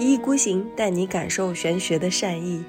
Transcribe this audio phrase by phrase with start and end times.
[0.00, 2.64] 一意孤行，带你感受玄学的善意。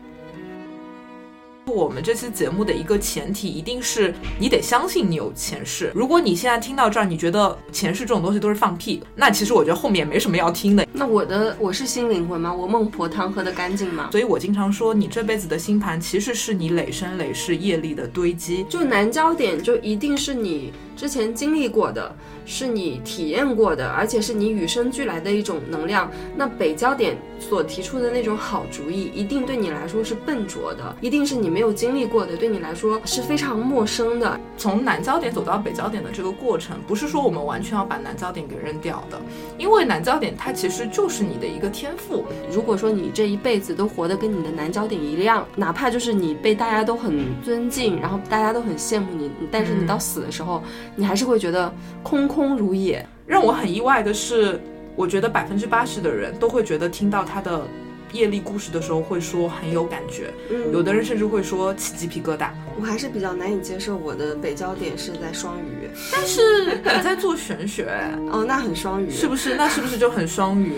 [1.66, 5.94] 我们这期节目的一个前提，一定是你得相信你有前世。
[5.96, 10.86] 如果你现在听到这儿，你觉得前世这种东西都是放屁，那其实我觉得后面也没什么要听的。
[10.92, 12.54] 那我的我是新灵魂吗？
[12.54, 14.10] 我孟婆汤喝得干净吗？
[14.12, 18.66] 所以我经常说，你这辈子的星盘其实是你累生累世业力的堆积。
[18.68, 22.14] 就难焦点就一定是你之前经历过的，
[22.46, 26.10] 是你体验过的，而且是你与生俱来的一种能量。
[26.36, 34.40] 那北焦点所提出的那种好主意，一定对你来说是笨拙的，一定是你没有经历过的，对你来说是非常陌生的。
[34.58, 39.20] 从南焦点走到北焦点的这个过程，不是说我们完全要把南焦点给扔掉的，
[39.58, 42.26] 因为南焦点它其实就是你的一个天赋。
[42.52, 50.64] 如果说你这一辈子都活得跟你的南焦点一样，哪怕就是你被大家都很尊敬，然后大家都很羡慕你，但是你到死的时候，
[50.96, 51.74] 你还是会觉得
[52.04, 53.06] 空空如也。
[53.26, 54.60] 让我很意外的是，
[54.96, 57.66] 我觉得百分之八十的人都会觉得听到他的
[58.12, 60.32] 业力故事的时候，会说很有感觉。
[60.50, 62.50] 嗯有的人甚至会说起鸡皮疙瘩。
[62.80, 65.90] 我还是比较难以接受我的北焦点是在双鱼。
[66.12, 67.86] 但是你在做玄学，
[68.32, 69.56] 哦，那很双鱼，是不是？
[69.56, 70.74] 那是不是就很双鱼？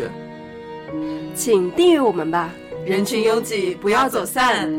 [1.33, 2.51] 请订阅我们吧。
[2.85, 4.71] 人群拥挤，不要走散。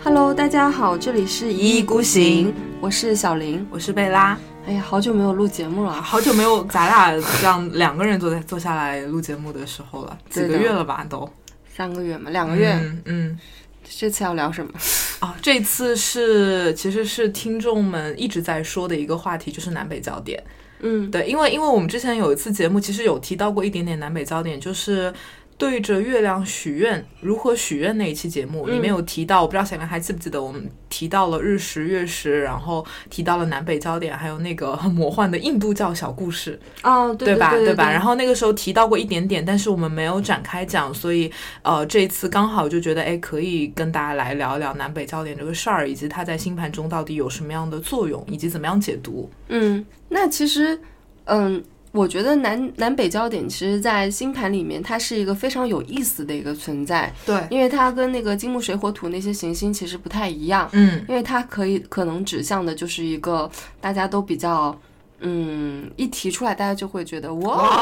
[0.00, 3.66] Hello，大家好，这里是一意孤行，我是小林。
[3.68, 7.10] 我是贝拉，哎呀，好久没有录节目了，好久没有咱俩
[7.40, 11.28] 这样两个人坐在坐下来录节目的时候了， 几个月了吧都。
[11.74, 12.72] 三个月嘛，两个月。
[12.74, 13.38] 嗯嗯。
[13.90, 14.70] 这次要聊什么？
[15.18, 20.42] 啊， 这次是其实是听众们一直在说的一个话题，就是南北焦点。
[20.80, 25.12] 嗯，对，因为因为我们之前有一次节目，其实有提到过一点点南北焦点，就是
[25.58, 37.50] 对着月亮许愿，如何许愿那一期节目里面有提到，我不知道小梁还记不记得，我们提到了日食月食，然后提到了南北焦点，还有那个很魔幻的印度教小故事，哦，对吧？
[37.50, 37.90] 对吧？
[37.90, 41.28] 然后后那个时候提到过一点点，但是我们没有展开讲，所以
[41.62, 49.28] 呃，这一次刚好就觉得，哎，可以跟大家来聊一聊南北焦点这个事儿，以及它在星盘中到底有什么样的作用，以及怎么样解读。
[49.48, 50.80] 嗯，那其实，
[51.24, 51.64] 嗯。
[51.92, 61.02] 我觉得南南北焦点，其实，在星盘里面，它是一个非常有意思的一个存在，对，因为它跟那个金木水火土那些行星其实不太一样，嗯。
[61.08, 63.50] 因为它可以可能指向的就是一个
[63.80, 64.78] 大家都比较，
[65.20, 67.80] 嗯，一提出来大家就会觉得哇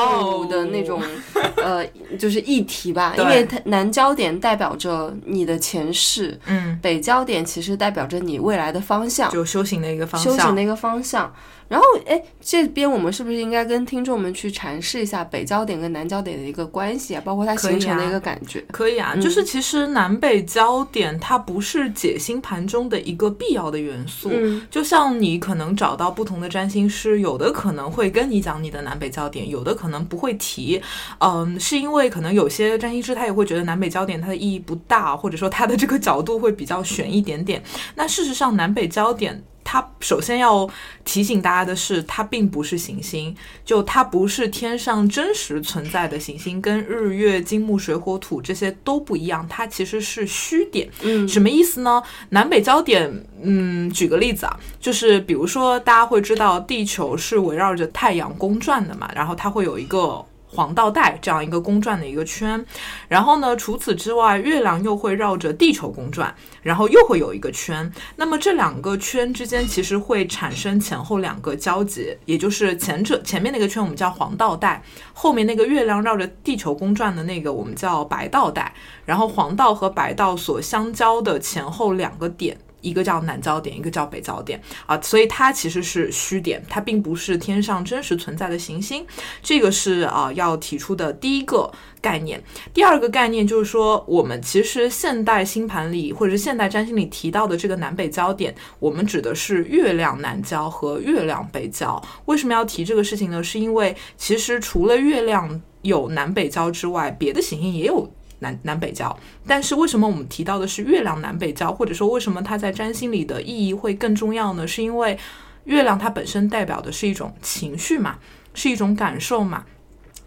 [0.49, 1.03] 的那种，
[1.59, 1.84] 呃，
[2.17, 3.12] 就是议题吧。
[3.17, 3.25] 对。
[3.25, 10.33] 因为它南焦点代表着你的前世，嗯，北焦点其实代表着你未来的方向，就修行的一个方向。
[10.33, 11.33] 修行的一个方向。
[11.69, 18.65] 然后，哎，这边我们是不是应该跟听众们去阐释一下北焦点跟南焦点的一个关系啊，包括它形成的一个感觉？
[18.71, 24.31] 可以啊，嗯就是其实南北焦点它不是解星盘中的一个必要的元素。
[24.32, 30.81] 嗯就像你可能找到不同的占星师，有的可能会跟你讲你的南北焦点，有的可能不会提。
[31.19, 37.62] 嗯，是因为可能有些占星师他也会觉得南北焦点它的意义不大，或者说它的这个角度会比较悬一点点。
[37.97, 39.43] 那事实上，南北焦点。
[39.69, 40.69] 它首先要
[41.04, 43.34] 提醒大家的是，它并不是行星，
[43.65, 50.88] 就它不是天上真实存在的行星，跟日月金木水火土这些都不一样，它其实是虚点。
[51.03, 52.00] 嗯什么意思呢？
[52.28, 53.12] 南北焦点，
[53.43, 60.25] 嗯，举个例子啊，就是比如说大家会知道地球是围绕着太阳公转的嘛，然后它会有一个。
[60.48, 62.64] 黄道带这样一个公转的一个圈，
[63.08, 67.92] 然后呢，除此之外，月亮又会绕着地球公转，然后又会有一个圈。
[68.16, 78.72] 那么这两个圈之间其实会产生前后两个交集，也就是前者前面那个圈我们叫黄道带，后面那个月亮绕着地球公转的那个我们叫白道带。
[79.04, 82.58] 然后黄道和白道所相交的前后两个点。
[82.86, 89.04] 一个叫南焦点，一个叫北焦点啊，所以它其实是虚点，它并不是天上真实存在的行星。
[89.42, 91.70] 这个是啊要提出的第一个
[92.00, 92.41] 概念。
[92.72, 102.00] 第二个概念就是说，我们其实现代星盘里或者是现代占星里提到的这个南北焦点，我们指的是月亮南焦和月亮北焦。
[102.26, 103.43] 为什么要提这个事情呢？
[103.43, 108.08] 是因为其实除了月亮有南北焦之外，别的行星也有。
[108.41, 109.17] 南南北交，
[109.47, 114.67] 但是为什么我们提到的是月亮南北交，或者说为什么它在占星里的意义会更重要呢？
[114.67, 115.19] 是因为
[115.65, 118.19] 月亮它本身代表的是一种情绪嘛，
[118.55, 119.65] 是一种感受嘛。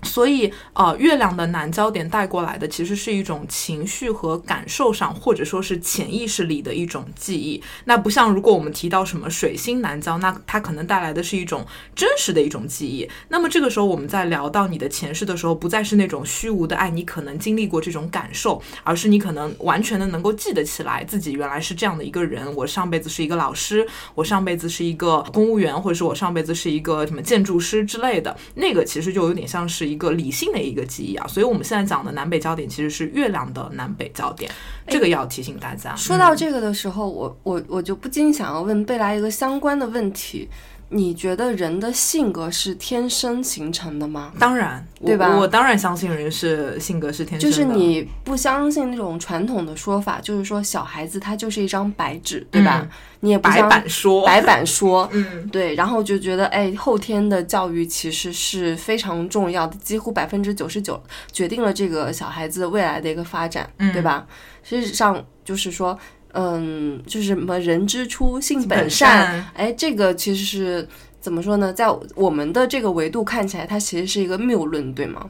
[0.04, 7.62] 所以，呃，月亮的南焦点带过来的其实是一种情绪和感受上，或者说是潜意识里的一种记忆。
[7.84, 13.08] 那不像如果我们提到什么水星南焦，那它可能带来的是一种真实的一种记忆。
[13.28, 22.56] 那么这个时候我们在聊到你的前世的时候，不再是那种虚无的爱，你可能经历过这种感受，而是你可能完全的能够记得起来自己原来是这样的一个人。
[22.56, 23.86] 我上辈子是一个老师，
[24.16, 28.34] 我上辈子是一个公务员，或者是我上辈子是一个什么建筑师之类的。
[28.56, 29.89] 那个其实就有点像是。
[29.90, 31.28] 一个理性的一个记忆啊。
[31.28, 34.52] 所以我们现在讲的南北焦点其实是月亮的南北焦点，
[34.88, 35.96] 这个要提醒大家。
[35.96, 40.48] 说到这个的时候，我我我就不禁想要问贝拉一个相关的问题。
[40.92, 44.34] 你觉得人的性格是天生形成的吗？
[44.40, 45.38] 当然，对吧？
[45.38, 47.56] 我当然相信人是性格是天生的。
[47.56, 52.88] 就是你不相信那种传统的说法，就是说小孩子他就是一张白纸，对吧？
[53.20, 55.76] 你也不白板说，白板说， 嗯，对。
[55.76, 61.00] 然后就觉得，哎，后天的教育其实是非常重要的，几乎百分之九十九
[61.32, 64.26] 决定了这个小孩子未来的一个发展，对吧？
[64.64, 65.98] 事实上，就是说。
[66.34, 70.88] 嗯，就是什么人之初性本善，哎，这个其实是
[71.20, 71.74] 怎么说呢？
[71.74, 75.30] 在我们的这个维度看起来，它其实是一个谬论，对吗？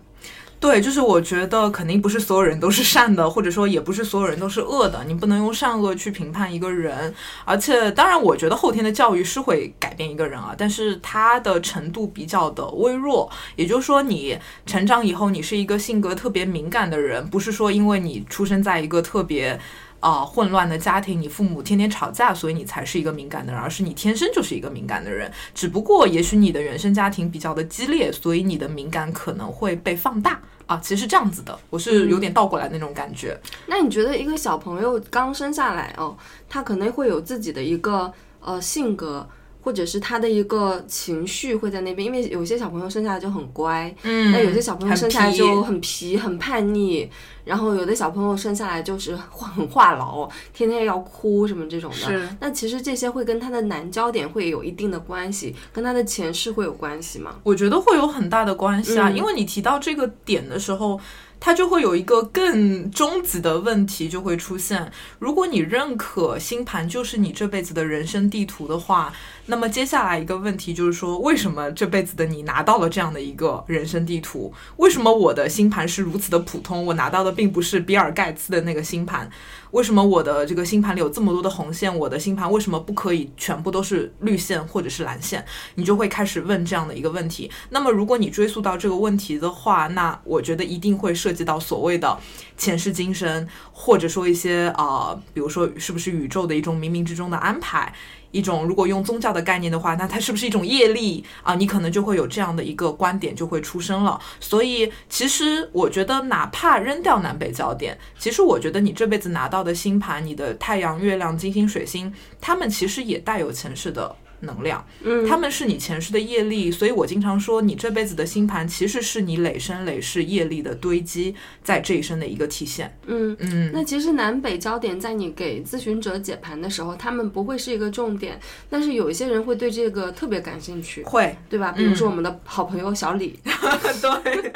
[0.60, 7.14] 对，就是我觉得肯定不是所有人都是善的，或者说也不是所有人都是恶的，你不能用善恶去评判一个人。
[7.46, 13.32] 而且，当然，我觉得后天的教育是会改变一个人啊，但是它的程度比较的微弱。
[13.56, 19.58] 也就是说，你成长以后，你是一个性格特别敏感的人，不是说因为你出生在一个特别。
[20.00, 25.32] 啊，混乱的家庭，你父母天天吵架，所以你才是一个敏感的人，而是你天生就是一个敏感的人。
[25.54, 30.80] 只不过，也许你的原生家庭比较的激烈，所以你的敏感可能会被放大啊。
[30.82, 33.38] 其实是这样子的，我是有点倒过来那种感觉。
[33.68, 36.18] 那你觉得一个小朋友刚生下来哦，
[36.48, 39.28] 他可能会有自己的一个呃性格。
[39.62, 47.10] 或者是他的一个情绪会在那边，因为有些小朋友生下来就很乖，嗯，那有些小朋友生下来就很皮、很叛逆，
[47.44, 51.98] 然后有的小朋友生下来就是很话痨，天天要哭什么这种的。
[51.98, 57.36] 是，那其实这些会跟他的难焦点会有一定的关系，跟他的前世会有关系吗？
[57.44, 61.00] 我觉得会有很大的关系啊，因为你提到这个点的时候。
[61.42, 64.92] 它就会有一个更终极的问题就会出现。
[65.20, 69.14] 如果你认可星盘就是你这辈子的人生地图的话，
[69.50, 74.54] 那么接下来一个问题就是说，为什么这辈子的你拿到了这样的一个人生地图？
[74.78, 76.86] 为什么我的星盘是如此的普通？
[76.86, 79.28] 我拿到的并不是比尔盖茨的那个星盘。
[79.72, 81.96] 为什么我的这个星盘里有这么多的红线？
[81.98, 85.44] 我的星盘为什么不可以全部都是绿线或者是蓝线？
[85.74, 87.50] 你就会开始问这样的一个问题。
[87.72, 92.16] 那么，如果你追溯到这个问题的话，那我觉得一定会涉及到所谓的
[92.56, 97.92] 前世今生，或者说一些啊，比如说是不是宇宙的一种冥冥之中的安排。
[98.32, 101.56] 一种如果用宗教的概念的话，那它是不是一种业力啊？
[101.56, 104.20] 你可能就会有这样的一个观点就会出生了。
[104.40, 114.16] 所以其实我觉得，哪怕扔掉南北焦点，其实我觉得你这辈子拿到的星盘，你的太阳、月亮、金星、水星，他们其实也带有前世的。
[114.42, 122.98] 能量，嗯，他们是你前世的业力，所以我经常说，你这辈子的星盘其实是你累生累世业力的堆积，在这一生的一个体现。
[123.08, 123.36] 嗯。
[123.40, 128.40] 嗯，那其实南北焦点在你给咨询者解盘的时候，他们不会是一个重点，
[128.70, 131.72] 但是有一些人会对这个特别感兴趣，会，对吧？
[131.72, 133.40] 比如说我们的好朋友小李，
[134.02, 134.54] 对。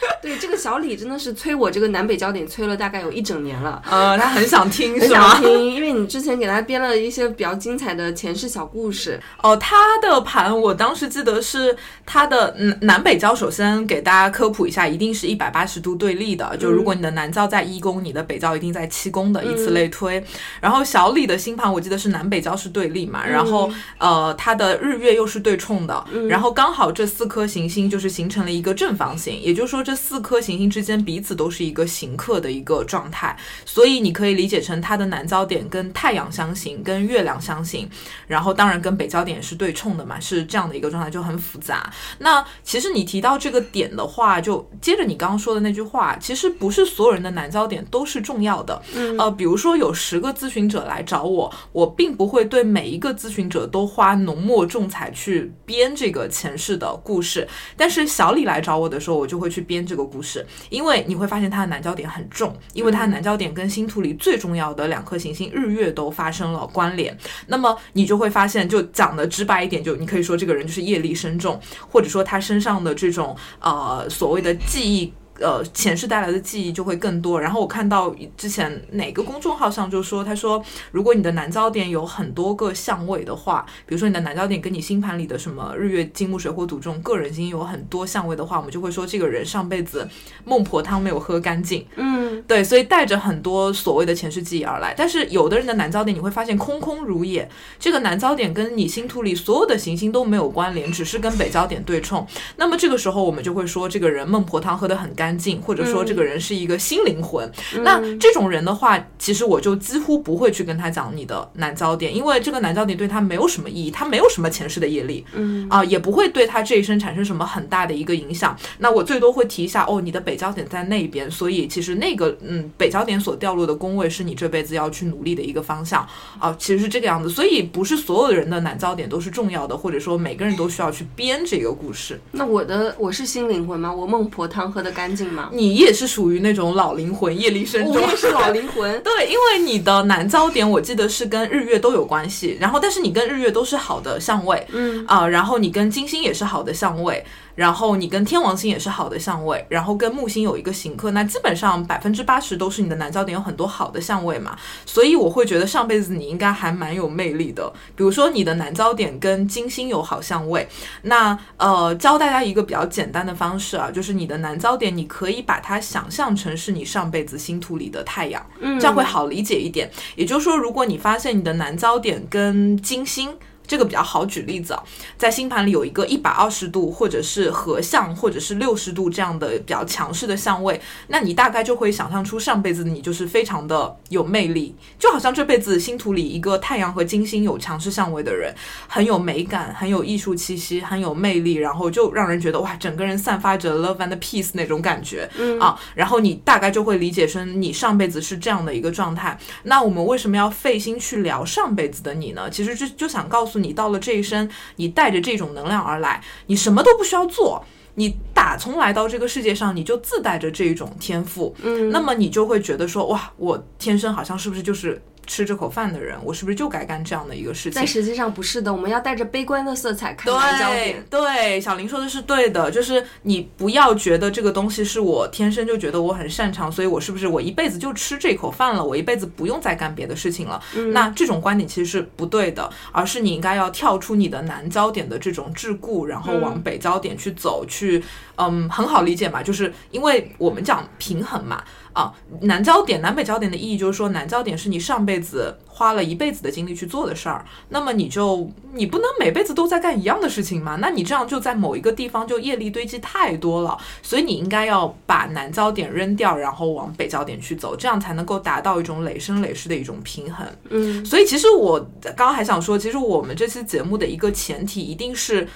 [0.22, 3.82] 对这个小李真的是催我这个南北焦点催了大概有一整年了。
[3.90, 9.20] 呃，他很想听，很想听，因为你之前给他编了一些比较精彩的前世小故事。
[9.42, 11.76] 哦，他的盘我当时记得是
[12.06, 16.56] 他的南南北焦，首先给大家科普一下，一定是一百八十度对立的。
[16.56, 20.24] 就如果你的南焦在一宫，你的北焦一定在七宫的，以此类推。
[20.60, 30.14] 然后小李的星盘我记得是南北焦是对立嘛，然后呃他的日月又是对冲的，然后刚好这四颗行星就是形成了一个正方形，也就是说这四。
[30.14, 33.36] 四颗行星之间彼此都是一个行克的一个状态，
[33.66, 37.90] 所以你可以理解成它的南焦点跟太阳相形，跟月亮相形，
[38.28, 41.92] 然后当然跟北焦点是对冲的嘛，是这样的一个状态就很复杂。
[42.18, 48.80] 那其实你提到这个点的话，就接着你刚刚说的那句话，其实不是所有人的南焦点都是重要的。
[49.18, 60.04] 呃，比如说有十个咨询者来找我，我并不会对每一个咨询者都花浓墨重彩去编这个前世的故事，但是小李来找我的时候，我就会去编编这个。
[60.04, 67.16] 故事，因为你会发现它的南焦点很重，因为它的南焦点跟星图里最重要的两颗行星日月都发生了关联，
[67.48, 75.12] 那么你就会发现，就讲的直白一点，就你可以说这个人就是业力深重，或者说他身上的这种呃所谓的记忆。
[75.40, 77.40] 呃，前世带来的记忆就会更多。
[77.40, 80.62] 然后我看到之前哪个公众号上就说，他说，
[80.92, 90.08] 如果你的南焦点有很多个相位的话，比如说你的南焦点跟你星盘里的什么日月金木水火土这种个人星有很多相位的话，我们就会说这个人上辈子
[90.44, 91.84] 孟婆汤没有喝干净。
[91.96, 94.94] 嗯，对，所以带着很多所谓的前世记忆而来。
[94.96, 97.48] 但是有的人的南焦点你会发现空空如也，
[97.80, 102.24] 这个南焦点跟你星图里所有的行星都没有关联，只是跟北焦点对冲。
[102.54, 105.23] 那么这个时候我们就会说，这个人孟婆汤喝得很干。
[105.24, 107.50] 干净，或者说嗯这个人是一个新灵魂。
[107.82, 118.54] 那这种人的话，其实我就几乎不会去跟他讲你的南焦点，因为这个南焦点对他没有什么意义，他没有什么前世的业力，嗯啊、也不会对他这一生产生什么很大的一个影响。
[118.78, 126.06] 那我最多会提一下，哦，你的北焦点在那边，所以其实那个嗯北焦点所掉落的宫位是你这辈子要去努力的一个方向
[126.38, 127.30] 啊、其实是这个样子。
[127.30, 132.20] 所以不是所有的人的南焦点都是重要的，或者说每个人都需要去编这个故事。
[132.32, 133.90] 那我的我是新灵魂吗？
[133.94, 135.13] 我孟婆汤喝的干
[135.52, 137.94] 你也是属于那种老灵魂，业力深中。
[137.94, 138.90] 我也是老灵魂。
[139.02, 147.24] 对，因为你的南焦点，我记得是跟日月都有关系，然后但是你跟日月都是好的相位，嗯啊、然后你跟金星也是好的相位，
[147.54, 157.72] 然后你跟天王星也是好的相位，然后跟木星有一个刑克，那基本上百分之八十都是你的南焦点有很多好的相位嘛，所以我会觉得上辈子你应该还蛮有魅力的。
[157.94, 160.68] 比如说你的南焦点跟金星有好相位，
[161.02, 168.44] 那呃教大家一个比较简单的方式啊，就是你的南焦点你可以把它想象成是你上辈子星图里的太阳。
[168.60, 169.90] 嗯，这样会好理解一点。
[170.16, 173.36] 也就是说，如果你发现你的南焦点跟金星。
[173.66, 174.82] 这个比较好举例子啊，
[175.16, 188.54] 在星盘里有一个一百二十度，或者是合相，或者是六十度这样的比较强势的相位，那你大概就会想象出上辈子你就是非常的有魅力，就好像这辈子星图里一个太阳和金星有强势相位的人，
[188.86, 195.28] 很有美感，很有艺术气息，很有魅力，然后就让人觉得哇，整个人散发着 love and peace 那种感觉。
[195.38, 199.38] 嗯啊，然后你大概就会理解成你上辈子是这样的一个状态。
[199.62, 202.50] 那我们为什么要费心去聊上辈子的你呢？
[202.50, 207.64] 其实就就想告诉你，到了这一生，你带着这种能量而来，你什么都不需要做。
[207.96, 217.86] 你打从来到这个世界上，你就自带着这种天赋，嗯，那么你就会觉得说，哇，我天生好像是不是就是吃这口饭的人，我是不是就该干这样的一个事情但？
[217.86, 221.04] 实际上不是的，我们要带着悲观的色彩看待焦点。
[221.08, 230.60] 对，小林说的是对的，就是你不要觉得这个东西是我天生就觉得我很擅长，所以我是不是我一辈子就吃这口饭了，我一辈子不用再干别的事情了？
[230.92, 238.02] 那这种观点其实是不对的，而是你应该要跳出你的南焦点的这种桎梏，然后往北焦点去走，去
[238.36, 241.62] 嗯，很好理解嘛，就是因为我们讲平衡嘛。
[241.94, 250.76] 啊，南焦点、南北焦点的意义就是说，南焦点是你上辈子花了一辈子的精力去做的事儿，那么你就你不能每辈子都在干一样的事情嘛？
[250.80, 260.44] 那你这样就在某一个地方就业力堆积太多了，所以你应该要把南焦点扔掉，然后往北焦点去走，这样才能够达到一种累生累世的一种平衡。
[260.70, 265.46] 嗯所以其实我刚刚还想说，其实我们这期节目的一个前提一定是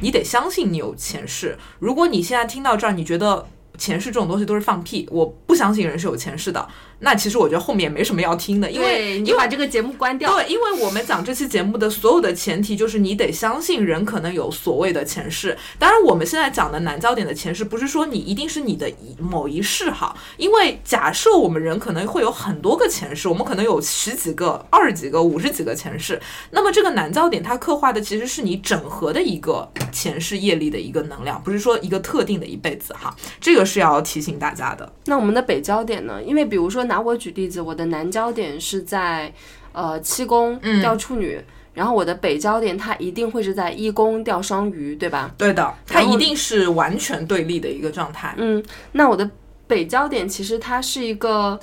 [0.00, 1.58] 你得相信你有前世。
[1.80, 3.44] 如果你现在听到这儿，你觉得
[3.78, 6.68] 前世这种东西都是放屁，我不相信人是有前世的，
[7.00, 10.34] 那其实我觉得后面也没什么要听的，因为，你把这个节目关掉。
[10.34, 15.56] 对，因为我们讲这期节目的所有的前提就是你得相信人可能有所谓的前世。
[15.78, 26.20] 当然，我们现在讲的南焦点的前世，不是说你一定是你的一某一世哈，因为假设我们人可能会有很多个前世，我们可能有十几个、二十几个、五十几个前世。
[26.50, 33.14] 那么这个南焦点它刻画的其实是你整合的一个前世业力的一个能量，不是说一个特定的一辈子哈。
[33.40, 34.92] 这个是要提醒大家的。
[35.04, 36.20] 那我们的北焦点呢？
[36.22, 39.32] 因为比如说拿我举例子，我的南焦点是在
[39.72, 41.40] 呃七宫嗯掉处女，
[41.74, 45.32] 然后我的北焦点它一定会是在一宫掉双鱼，对吧？
[45.38, 48.34] 对的，它一定是完全对立的一个状态。
[48.38, 49.30] 嗯，那我的
[49.68, 51.60] 北焦点其实它是一个，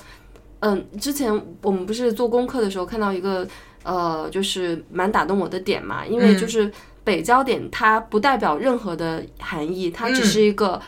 [0.60, 1.30] 嗯，之前
[1.60, 3.46] 我们不是做功课的时候看到一个，
[3.82, 6.72] 呃，就是蛮打动我的点嘛，因为嗯就是
[7.04, 10.80] 北焦点它不代表任何的含义，它只嗯是一个。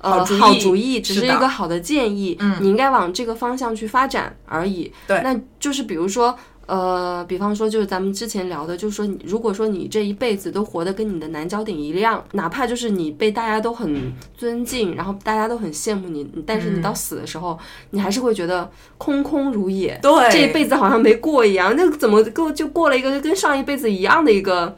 [0.00, 4.90] 呃，好主意只是一个好的建议，嗯你应该往这个方向去发展而已。
[5.06, 6.34] 对那就是比如说，
[6.66, 17.58] 呃，比方说就是咱们之前聊的，就是说你如果说你这一辈子都活得跟你的南焦点一样，哪怕就是你被大家都很尊敬，然后大家都很羡慕你，但是你到死的时候，
[17.90, 24.76] 你还是会觉得空空如也，对，这一辈子好像没过一样，那怎么过就过了一个跟上一辈子一样的一个，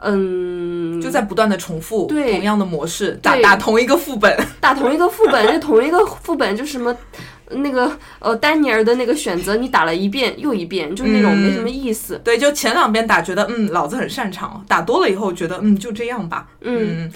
[0.00, 4.36] 嗯，就在不断的重复对同样的模式，打 打同一个副本。
[4.60, 6.94] 打同一个副本，就同一个副本就什么。
[7.50, 7.88] 那个
[8.18, 12.20] 呃，丹尼尔的那个选择，你打了一遍又一遍，就是那种没什么意思。
[12.24, 16.48] 对，就前两遍打觉得嗯老子很擅长，打多了以后觉得嗯就这样吧。
[16.62, 17.08] 嗯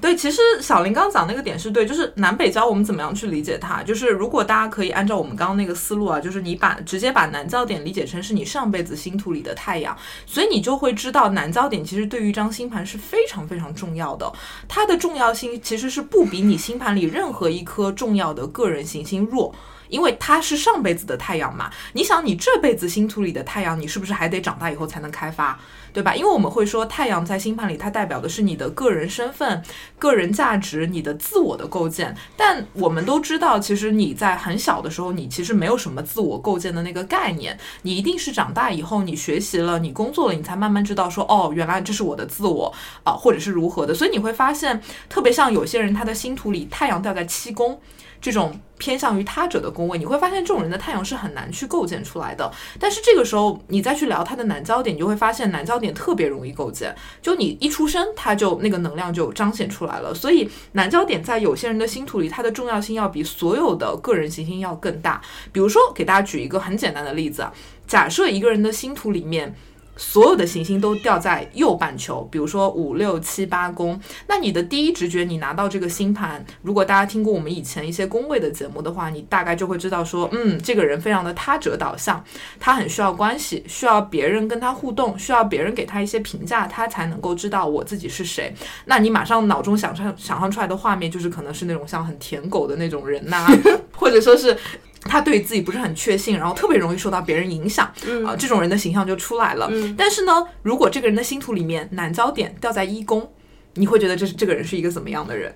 [0.00, 3.82] 对，其实小林刚讲那个点是对，就是南北交我们怎么样去理解它？
[3.82, 14.32] 就是如果大家可以按照我们刚刚那个思路啊，就是你把直接把南焦点理解成是你上辈子星图里的太阳，所以你就会知道南焦点其实对于一张星盘是非常非常重要的，
[14.66, 19.54] 它的重要性其实是不比你星盘里任何一颗重要的个人行星弱。
[19.90, 21.70] 因为他是上辈子的太阳嘛。
[21.92, 25.58] 你想，你这辈子星图里的太阳，你是不是还得长大以后才能开发？
[25.92, 26.14] 对吧？
[26.14, 29.60] 因为我们会说，太阳在星盘里，它代表的是你的个人身份、
[29.98, 32.16] 个人价值、你的自我的构建。
[32.36, 37.58] 但我们都知道，其实你在很小的时候，你其实没有什么自我构建的那个概念。
[37.82, 43.92] 你一定是长大以后，你学习了，你工作了，你才慢慢知道说，哦，原来这是我的自我啊，或者是如何的。
[43.92, 47.80] 所以你会发现，特别像有些人，他的星图里太阳掉在七宫。
[48.20, 52.50] 这种偏向于他者的宫位，你会发现这种人的太阳是很难去构建出来的。
[52.78, 56.94] 但是这个时候，你再去聊他的南焦点，你就会发现南焦点特别容易构建。
[57.22, 60.14] 就你一出生，他就那个能量就彰显出来了。
[60.14, 65.20] 所以南焦点在有些人的星图里，它的重要性要比所有的个人行星要更大。
[65.52, 67.52] 比如说，给大家举一个很简单的例子啊，
[67.86, 69.54] 假设一个人的星图里面。
[70.00, 82.24] 所有的行星都掉在右半球，比如说五六七八宫，那你的第一直觉，你拿到这个星盘，如果大家听过我们以前一些宫位的节目的话，你大概就会知道说，嗯，这个人非常的他者导向，
[82.58, 88.50] 他很需要关系，需要别人跟他互动，需要别人给他一些评价，他才能够知道我自己是谁。
[88.86, 93.46] 那你马上脑中想象想象出来的画面，就是可能是那种像很舔狗的那种人呐，
[93.94, 94.56] 或者说是。
[95.02, 97.86] 他对自己不是很确信，然后特别容易受到别人影响，
[98.26, 99.70] 啊，这种人的形象就出来了。
[99.96, 103.32] 但是呢，如果这个人的星图里面南焦点掉在一宫，
[103.74, 105.54] 你会觉得这是这个人是一个怎么样的人？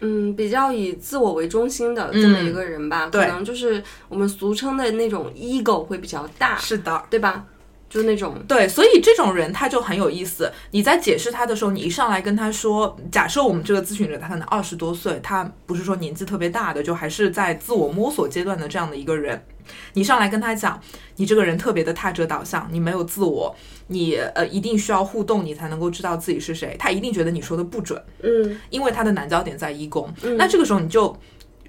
[0.00, 7.46] 嗯，比较以自我为中心的这么一个人吧，可能就是我们俗称的那种 ego 会比较大，是的，对吧？
[7.88, 8.34] 就那种。
[8.48, 10.50] 对，所以这种人他就很有意思。
[10.70, 19.40] 你在解释他的时候，你一上来跟他说，假设我们这个咨询者他可能二十多岁，他不是说年纪特别大的，就还是在自我摸索阶段的这样的一个人，
[19.94, 20.80] 你上来跟他讲，
[21.16, 23.54] 你这个人特别的他者导向，你没有自我，
[23.88, 31.16] 你呃一定需要互动，你才能够知道自己是谁，他一定觉得你说的不准，嗯，因为他的难焦点在一宫，那这个时候你就。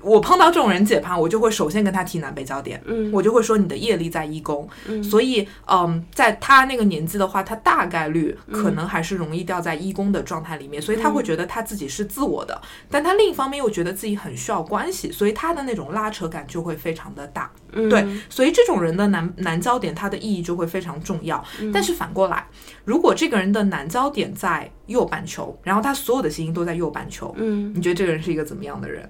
[0.01, 21.43] 我碰到这种人解盘，我就会首先跟他提南北焦点，嗯，我就会说你的业力在一宫，嗯，所以，嗯，在他那个年纪的话，他大概率可能还是容易掉在一宫的状态里面，所以他会觉得他自己是自我的，但他另一方面又觉得自己很需要关系，所以他的那种拉扯感就会非常的大，对，所以这种人的南南焦点，它的意义就会非常重要。
[21.73, 22.47] 但是反过来，
[22.85, 29.09] 如果这个人的南焦点在右半球，然后他所有的行星都在右半球，嗯，你觉得这个人是一个怎么样的人？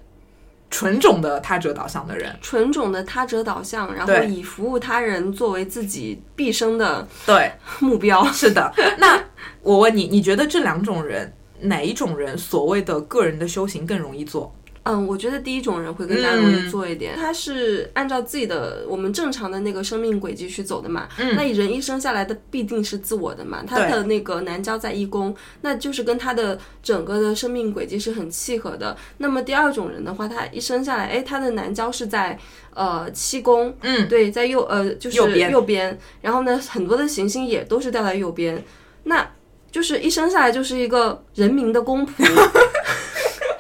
[0.69, 8.25] 纯种的他者导向的人，纯种的他者导向，然后以服务他人作为自己毕生的对目标。
[8.32, 9.23] 是的，那
[9.62, 14.53] 我问你，你觉得这两种人哪一种人所谓的个人的修行更容易做？
[14.88, 21.10] 嗯，我觉得第一种人会更加容易做一点，他是按照自己的我们正常的那个生命轨迹去走的嘛。
[21.17, 28.95] 嗯，那人一生下来的必定是自我的嘛，他的那个南郊在一宫，那就是跟他的整个的生命轨迹是很契合的。
[29.17, 32.39] 那么第二种人的话，他一生下来，哎，他的南郊是在
[32.73, 38.63] 呃七宫，嗯，对，在右呃就是右边，右边，然后呢，很多的行星也都是掉在右边，
[39.04, 39.30] 那
[39.69, 42.23] 就是一生下来就是一个人民的公仆。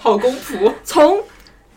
[0.07, 1.21] 好公仆，从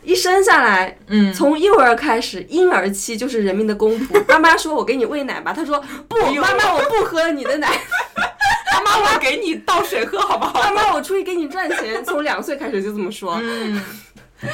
[0.04, 4.22] 一生下来，嗯，从幼儿开始，婴儿期就是人民的公仆。
[4.30, 7.68] 妈妈说：“我给你喂奶吧。”他说：“不，妈妈，我不喝你的奶。
[8.72, 10.60] 妈妈，我给你倒水喝，好不好？
[10.60, 12.02] 妈妈，我出去给你赚钱。
[12.06, 13.36] ”从两岁开始就这么说。
[13.42, 13.82] 嗯，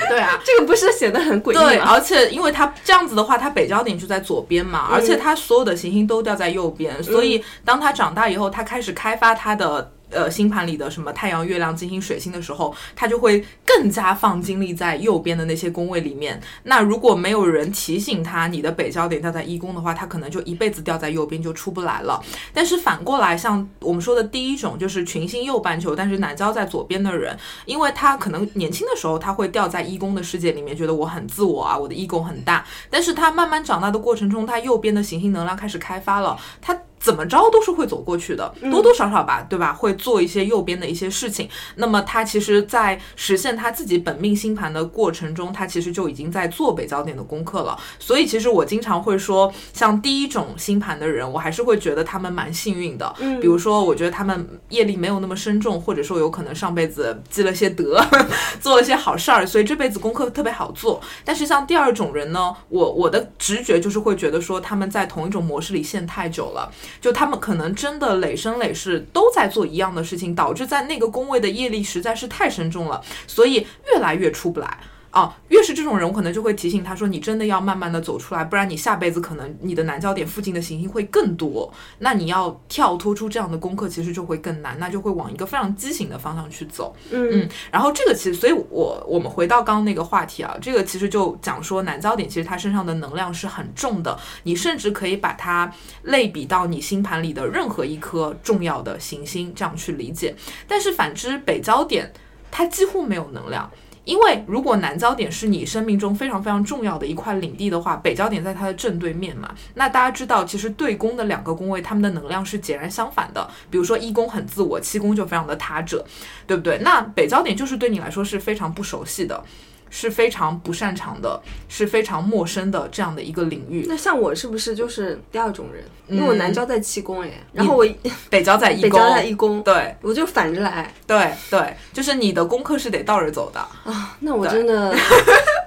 [0.08, 1.64] 对啊，这个不是显得很诡异吗？
[1.68, 9.92] 对，而且因为它这样子的话，它北焦点就在左边嘛，而且它所有的行星都掉在右边，所以当他长大以后，他开始开发他的。
[10.08, 16.40] 呃，星盘里的什么太阳、月亮、金星、水星的时候，他就会更加放精力在右边的那些宫位里面。
[16.62, 22.22] 那如果没有人提醒他，你的北焦点掉在一宫的话，他可能就一辈子掉在右边就出不来了。
[22.54, 32.64] 但是反过来，像我们说的第一种，就是群星右半球，但是南焦在左边的人，因为他可能年轻的时候他会掉在一宫的世界里面，觉得我很自我啊，我的一宫很大。
[32.88, 36.78] 但是他慢慢长大的过程中，他右边的行星能量开始开发了，他。
[37.06, 39.72] 怎么着都是会走过去的，多多少少吧，对吧？
[39.72, 41.48] 会做一些右边的一些事情。
[41.76, 47.78] 那么他其实，在实现他自己本命星盘的过程中，他其实就已经在做北焦点的功课了。
[48.00, 53.14] 所以，其实我经常会说，像第一种星盘的人，我还是会觉得他们蛮幸运的。
[53.20, 58.04] 嗯，比如说，我觉得他们业力没有那么深重，或者说有可能上辈子积了些德，
[58.60, 61.00] 做了些好事儿，所以这辈子功课特别好做。
[61.24, 66.68] 但是像第二种人呢，我我的直觉就是会觉得说，他们在同一种模式里陷太久了。
[67.00, 74.78] 就他们可能真的累生累世都在做一样的事情，导致在那个宫位的业力实在是太深重了，所以越来越出不来。
[75.16, 86.94] 啊，越是这种人，我可能就会提醒他说，你真的要慢慢的走出来，不然你下辈子可能你的南焦点附近的行星会更多，那你要跳脱出这样的功课，其实就会更难，那就会往一个非常畸形的方向去走。
[87.10, 100.36] 嗯然后这个其实，所以我我们回到刚刚那个话题啊，这个其实就讲说南焦点其实它身上的能量是很重的，你甚至可以把它类比到你星盘里的任何一颗重要的行星，这样去理解。
[100.68, 102.12] 但是反之，北焦点
[102.50, 103.70] 它几乎没有能量。
[104.06, 113.46] 因为如果南焦点是你生命中非常非常重要的一块领地的话，北焦点在它的正对面嘛，那大家知道，其实对宫的两个宫位，它们的能量是截然相反的。
[113.68, 116.06] 比如说一宫很自我，七宫就非常的他者，
[116.46, 116.78] 对不对？
[116.82, 119.44] 那北焦点就是对你来说是非常不熟悉的，
[119.90, 123.86] 是非常不擅长的，是非常陌生的这样的一个领域。
[123.88, 125.82] 那像我是不是就是第二种人？
[126.08, 127.84] 嗯因为我南郊在七宫哎，然后我
[128.30, 133.58] 北郊在一 宫，北郊在一宫，对我就反着来对对，就是你的功课是得倒着走的。
[133.58, 134.16] 啊。
[134.20, 134.94] 那我真的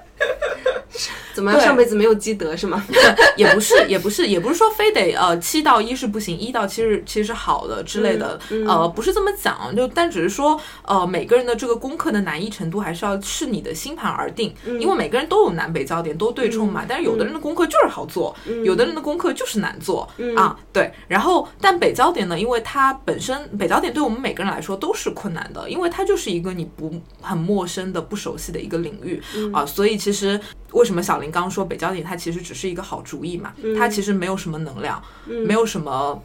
[1.40, 1.58] 怎么样？
[1.58, 2.84] 上辈子没有积德是吗？
[3.34, 8.68] 也不是，也不是，也不是说非得呃七到一是不行，一到七是其实是好的之类的，嗯嗯。
[8.68, 14.78] 呃，不是这么讲，就但只是说呃每个人的这个功课的难易程度还是要视你的星盘而定，嗯。
[14.78, 18.62] 因为每个人都有南北焦点，都对冲嘛，但是有的人的功课就是好做，嗯。
[18.62, 29.22] 有的人的功课就是难做、啊，对，然后但北焦点呢，因为它本身北焦点对我们每个人来说都是困难的，因为它就是一个你不很陌生的、不熟悉的一个领域、
[29.52, 30.38] 啊，所以其实
[30.72, 35.02] 为什么小林刚刚说北焦点它其实只是一个好主意嘛，它其实没有什么能量，
[35.46, 36.22] 没有什么。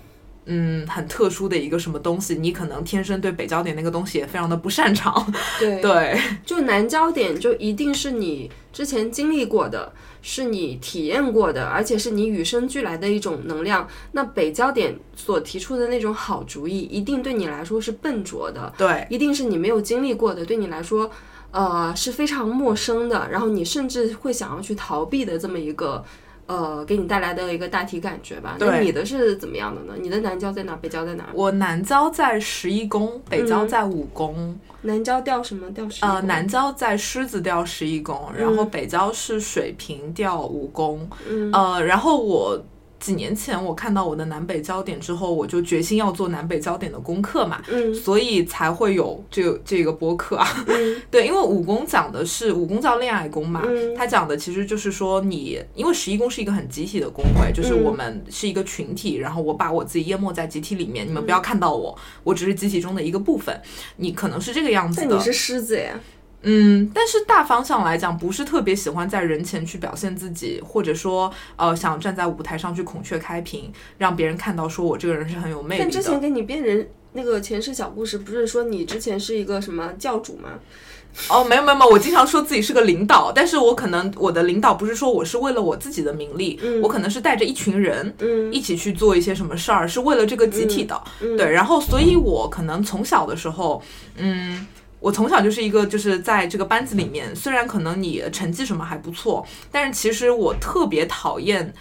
[0.47, 5.33] 嗯，很特殊的一个什么东西，你可能天生对北焦点那个东西也非常的不擅长。
[5.59, 9.91] 对对，就南焦点就一定是你之前经历过的，
[10.21, 13.87] 是你体验过的，而且是你与生俱来的一种能量。
[14.11, 21.09] 那北焦点所提出的那种好主意，一定对你来说是笨拙的，对，一定是你没有经历过的，对你来说，
[21.55, 26.03] 呃，是非常陌生的，然后你甚至会想要去逃避的这么一个。
[26.47, 28.55] 呃，给你带来的一个大体感觉吧。
[28.59, 29.95] 那对你的是怎么样的呢？
[29.99, 30.75] 你的南郊在哪？
[30.75, 31.27] 北郊在哪？
[31.33, 34.55] 我南郊在十一宫，北焦嗯在五宫。
[34.83, 35.67] 南郊调什么？
[35.71, 41.09] 调十一呃，南郊在狮子调十一宫，然后北郊是水瓶调五宫。
[41.27, 42.63] 嗯呃，然后我
[42.99, 50.47] 几年前我看到我的南北焦点之后，我就决心要做南北焦点的功课嘛，嗯所以才会有这个这个播客啊。
[50.67, 63.55] 嗯 对，因为五宫讲的是五宫叫恋爱宫嘛，嗯它讲的其实就是说你，因为十一宫是一个很集体的宫位，就是嗯我们是一个群体，然后我把我自己淹没在集体里面，你们嗯不要看到我，我只是集体中的一个部分。
[63.97, 65.99] 你可能是这个样子的，但你是狮子呀。
[66.47, 75.85] 嗯，但是大方向来讲，不是特别喜欢在人前去表现自己，或者说呃想站在舞台上去孔雀开屏，让别人看到说我这个人是很有魅力的。
[75.85, 80.49] 但之前给你编人那个前世小故事，不是说你之前是一个什么教主吗？
[81.29, 91.49] 哦，没有没有没有，我经常说自己是个领导，但是我可能我的领导不是说我是为了我自己的名利，我可能是带着一群人，嗯一起去做一些什么事儿，是为了这个集体的，嗯对。
[91.51, 93.81] 然后，所以我可能从小的时候，
[94.17, 94.67] 嗯。
[94.99, 101.73] 我从小就是一个，就是在这个班子里面，虽然可能你成绩什么还不错，但是其实我特别讨厌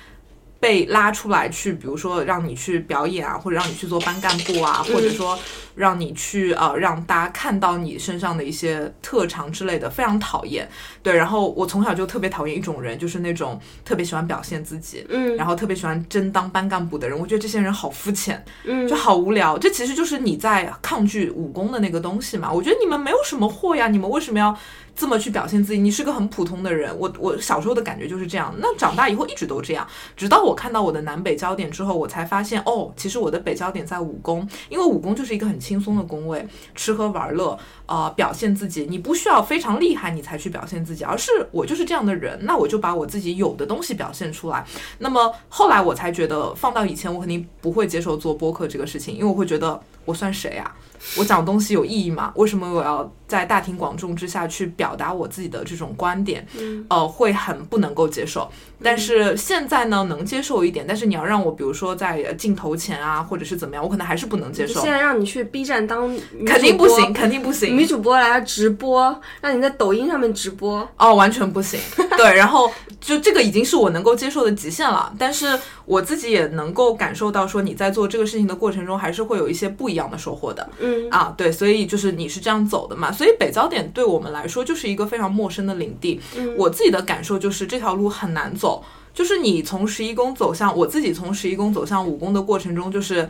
[0.65, 5.39] 被拉出来去，比如说让你去表演啊，或者让你去做班干部啊，或者说
[5.75, 10.67] 让你去呃让大家看到你身上的一些特长之类的，非常讨厌。
[11.03, 17.19] 对，然后我从小就特别讨厌一种人，就是那种特别喜欢表现自己，嗯然后特别喜欢争当班干部的人。
[17.19, 19.59] 我觉得这些人好肤浅，嗯就好无聊。
[19.59, 22.51] 这其实就是你在抗拒武功的那个东西嘛。
[22.51, 24.57] 我觉得你们没有什么货呀，你们为什么要
[24.97, 25.79] 这么去表现自己？
[25.79, 26.97] 你是个很普通的人。
[26.99, 29.87] 我我小时候的感觉就是这样，那长大以后一直都这样。
[30.17, 44.65] 直到我看到我的南北焦点之后，我才发现哦，其实我的北焦点在武功，因为武功就是一个很轻松的宫位，吃喝玩乐，呃，表现自己，你不需要非常厉害你才去表现自己，而是我就是这样的人，那我就把我自己有的东西表现出来。
[44.99, 50.75] 那么后来我才觉得，放到以前我肯定不会接受做播客这个事情，因为我会觉得我算谁啊？
[51.19, 52.33] 我讲东西有意义吗？
[52.35, 56.47] 为什么我要在大庭广众之下去表达我自己的这种观点？
[56.89, 58.51] 呃，会很不能够接受。
[58.83, 60.87] 但是现在呢，能接受一点。
[60.89, 64.91] 但是你要让我，比如说在镜头前啊，或者是怎么样，我可能还是不能接受现。
[64.91, 67.77] 在让你去 B 站当女肯定不行，肯定不行。
[67.77, 70.89] 女主播来直播，让你在抖音上面直播。
[70.97, 71.79] 哦，完全不行。
[72.17, 75.13] 对，然后就这个已经是我能够接受的极限了。
[75.19, 80.69] 但是我自己也能够感受到，说你在做这个事情的过程中，还是会有一些不一样的收获的。
[80.79, 83.11] 嗯啊，对，所以就是你是这样走的嘛。
[83.13, 86.21] 所以北焦点对我们来说就是一个非常陌生的领地。
[86.37, 93.29] 嗯我自己的感受就是这条路很难走，就是你从十一宫走向我自己从十一宫走向五宫的过程中，就是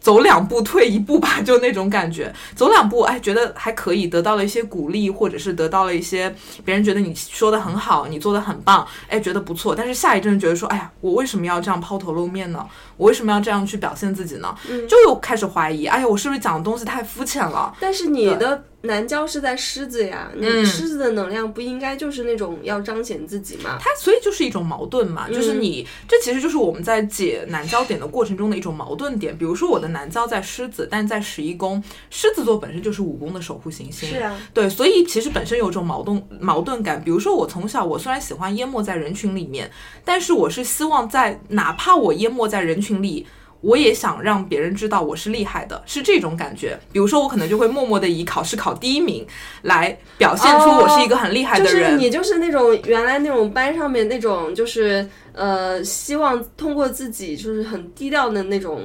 [0.00, 2.32] 走两步退一步吧，就那种感觉。
[2.54, 6.32] 走两步，哎，觉得还可以，得到了一些鼓励，或者是得到了一些
[6.64, 9.74] 别人觉得你说的很好，你做的很棒，哎，觉得不错。
[9.74, 12.64] 但是下一阵觉得说，哎呀，我为什么要这样抛头露面呢？
[12.96, 14.54] 我为什么要这样去表现自己呢？
[14.88, 17.74] 就又开始怀疑，哎呀，我是不是讲的东西太肤浅了？
[17.80, 23.78] 但是你的南郊是在狮子呀，那狮子的能量不应该就是那种要彰显自己吗？
[23.80, 29.36] 它所以就是一种矛盾嘛，就是你这其实就是我们在解南郊点的过程中的一种矛盾点。
[29.36, 37.02] 比如说我的南郊在狮子，但在十一宫，狮子座本身就是五宫的守护行星，是啊，对，所以其实本身有一种矛盾矛盾感。
[37.02, 39.70] 比如说我从小我虽然喜欢淹没在人群里面，
[40.04, 43.26] 但是我是希望在哪怕我淹没在人群里。
[43.60, 46.78] 我也想让别人知道我是厉害的，是这种感觉。
[46.92, 49.26] 比如说，我可能就会默默的以考试考第一名
[49.62, 51.72] 来表现出我是一个很厉害的人。
[51.72, 58.80] 就是你就是那种原来那种班上面那种，就是呃，希望通过自己就是很低调的那种。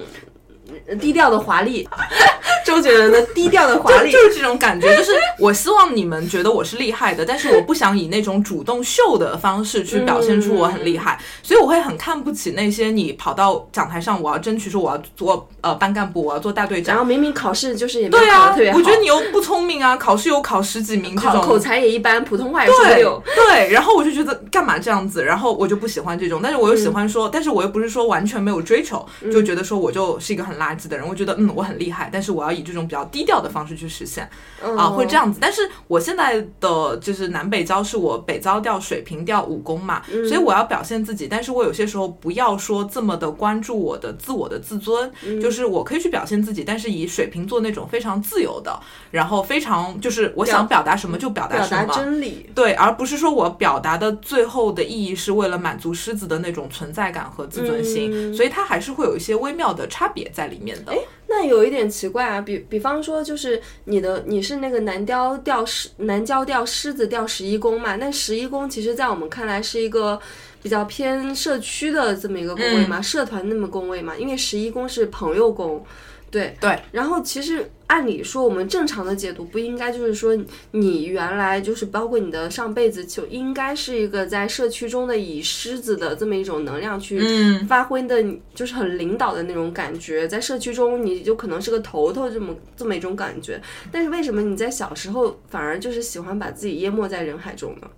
[1.00, 1.88] 低调的华丽，
[2.66, 4.96] 周杰伦的低调的华丽，就是这种感觉。
[4.96, 31.32] 就是我希望你们觉得我是厉害的，但是我不想以那种主动秀的方式去表现出我很厉害，所以我会很看不起那些你跑到讲台上，我要争取说我要做呃班干部，我要做大队长，然后明明考试就是也对啊，特别好，我觉得你又不聪明啊，考试又考十几名，这种口才也一般，普通话也说不溜，对，然后我就觉得干嘛这样子，然后我就不喜欢这种，但是我又喜欢说，但是我又不是说完全没有追求，就觉得说我就是一个很垃圾的人，我觉得。
[31.42, 34.30] 嗯，我很厉害，但是我要以这种比较低调的方式去实现，
[34.78, 35.40] 啊，会这样子。
[35.42, 41.28] 但是我现在的就是南北交是我北交调、水平调、武功嘛，所以我要表现自己。
[41.28, 48.78] 但是我有些时候不要说这么的关注我的自我的自尊，就是我可以去表现自己，但是以水瓶座那种非常自由的，
[49.10, 60.94] 然后非常就是我想表达什么就表达什么，真理对，而不是说我表达的最后的意义是为了满足狮子的那种存在感和自尊心，所以它还是会有一些微妙的差别在里面的。
[61.28, 67.96] 那有一点奇怪啊，比比方说，就是你的你是那个南雕调狮南郊调狮子调十一宫嘛？
[67.96, 70.20] 那十一宫其实，在我们看来是一个
[70.62, 75.84] 比较偏社区的这么一个宫位嘛，社团那么宫位嘛，因为十一宫是朋友宫。
[76.32, 80.34] 对对，然后其实按理说，我们正常的解读不应该就是说，
[80.72, 87.20] 你原来就是包括你的上辈子就应该是一个在社区中的以狮子的这么一种能量去
[87.68, 88.24] 发挥的，
[88.56, 93.62] 就是很领导的那种感觉，在社区中你就可能是个头头这么这么一种感觉。
[93.92, 97.90] 但是为什么你在小时候反而就是喜欢把自己淹没在人海中呢？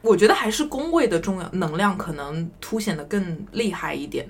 [0.00, 4.26] 我觉得还是宫位的重要能量可能凸显的更厉害一点。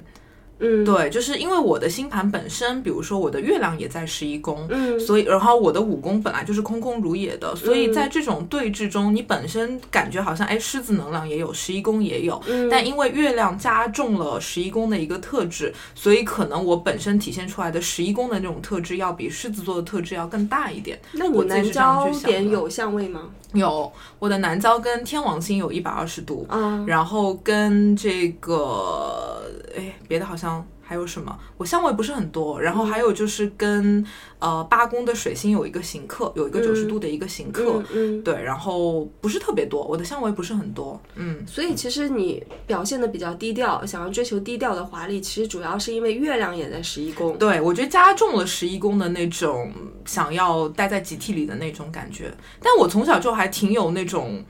[0.60, 12.38] 嗯，对，就是因为我的星盘本身，比如说我的月亮也在十一宫，嗯，所以然后我的五宫本来就是空空如也的，所以在这种对峙中，你本身感觉好像哎，狮子能量也有，十一宫也有，
[12.70, 21.00] 但因为月亮加重了十一宫的一个特质，所以可能我本身体现出来的十一宫的那种特质要比狮子座的特质要更大一点。
[21.12, 23.30] 那你南焦点有相位吗？
[23.54, 29.42] 有，我的南交跟天王星有一百二十度，嗯，然后跟这个
[29.74, 30.49] 哎，别的好像。
[30.90, 31.38] 还有什么？
[31.56, 34.04] 我相位不是很多，然后还有就是跟
[34.40, 49.72] 呃八宫的水星有一个行克，有一个九十度的一个行克，嗯，对，然后不是特别多，我的相位不是很多，嗯，所以其实你表现的比较低调，想要追求低调的华丽，其实主要是因为月亮也在十一宫，对我觉得加重了十一宫的那种
[50.04, 54.44] 想要待在集体里的那种感觉，但我从小就还挺有那种，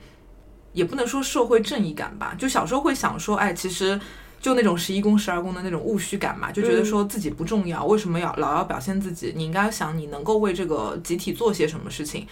[0.73, 4.01] 也不能说社会正义感吧，就小时候会想说，哎，其实。
[4.41, 9.31] 就那种十一宫、十二宫的那种务虚感嘛，就觉得说自己不重要，为什么要老要表现自己？
[9.35, 12.25] 你应该想你能够为这个集体做些什么事情，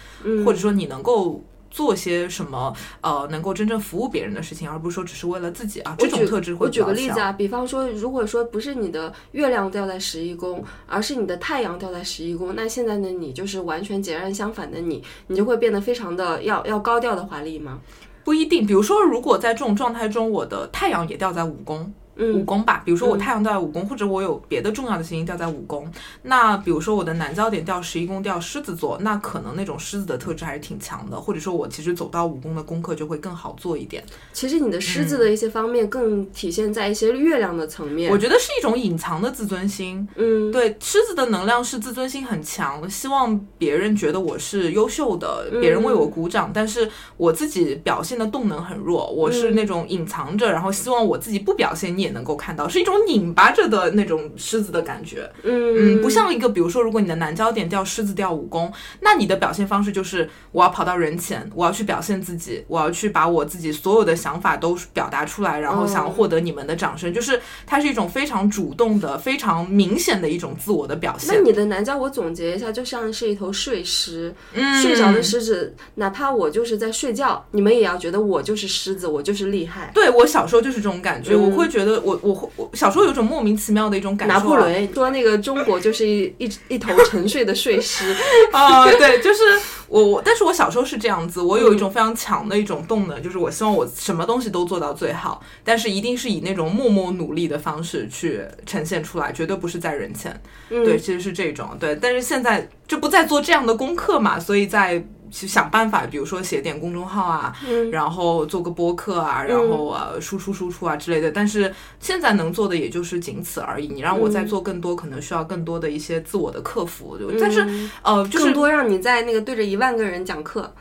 [0.43, 5.95] 或者说你能够做些什么，呃，能够真正服务别人的事情，而不是说只是为了自己啊。
[5.99, 17.79] 这种特质会我举个例子啊，比方说，如果说不是你的月亮掉在十一宫，而是你的太阳掉在十一宫，那现在的你就是完全截然相反的你，你就会变得非常的要要高调的华丽吗？
[18.23, 18.65] 不一定。
[18.65, 21.93] 比如说，如果在这种状态中，我的太阳也掉在五宫。
[22.19, 25.89] 五宫吧，比如说我太阳掉在五宫，或者我有别的重要的行星掉在五宫。
[26.23, 34.03] 那比如说我的南焦点掉十一宫，掉狮子座，那可能那种狮子的特质还是挺强的，或者说我其实走到五宫的功课就会更好做一点。
[34.33, 40.05] 其实你的狮子的一些方面更体现在一些月亮的层面，我觉得是一种隐藏的自尊心。
[40.15, 52.08] 嗯，对，狮子的能量是自尊心很强，希望别人觉得我是优秀的，别人为我鼓掌，但是我自己表现的动能很弱，我是那种隐藏着，然后希望我自己不表现，你也。
[52.09, 55.29] 也能够看到，是一种拧巴着的那种狮子的感觉。
[55.43, 71.41] 嗯嗯，不像一个，比如说，如果你的南焦点掉狮子掉武功，那你的表现方式就是我要跑到人前，我要去表现自己，我要去把我自己所有的想法都表达出来，然后想要获得你们的掌声，就是它是一种非常主动的、非常明显的一种自我的表现那。
[71.41, 79.91] 你的南焦，我总结一下，就像是一头睡狮，嗯睡着的狮子，哪怕我就是在睡觉，你们也要觉得我就是狮子，我就是厉害。
[79.93, 84.37] 对我小时候就是这种感觉，嗯我会觉得我我会我小时候有种莫名其妙的一种感受、啊。
[84.37, 88.15] 拿破仑说那个中国就是一一一头沉睡的睡狮，
[88.51, 89.41] 啊、对，就是
[89.87, 100.39] 我我，但是我小时候是这样子，我有一种非常强的一种动能，就是我希望我什么东西都做到最好，但是一定是以那种默默努力的方式去呈现出来，绝对不是在人前。
[100.69, 105.03] 对，其实是这种对，但是现在就不再做这样的功课嘛，所以在。
[105.31, 107.55] 去想办法，比如说写点公众号啊，
[107.91, 111.31] 然后做个播客啊，然后啊输出输出啊之类的。
[111.31, 113.87] 但是现在能做的也就是仅此而已。
[113.87, 117.17] 你让我再做更多，可能需要更多的一些自我的克服。
[117.39, 117.59] 但是
[118.01, 120.73] 呃，就是更多让你在那个对着一万个人讲课，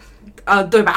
[0.44, 0.96] 呃，对吧？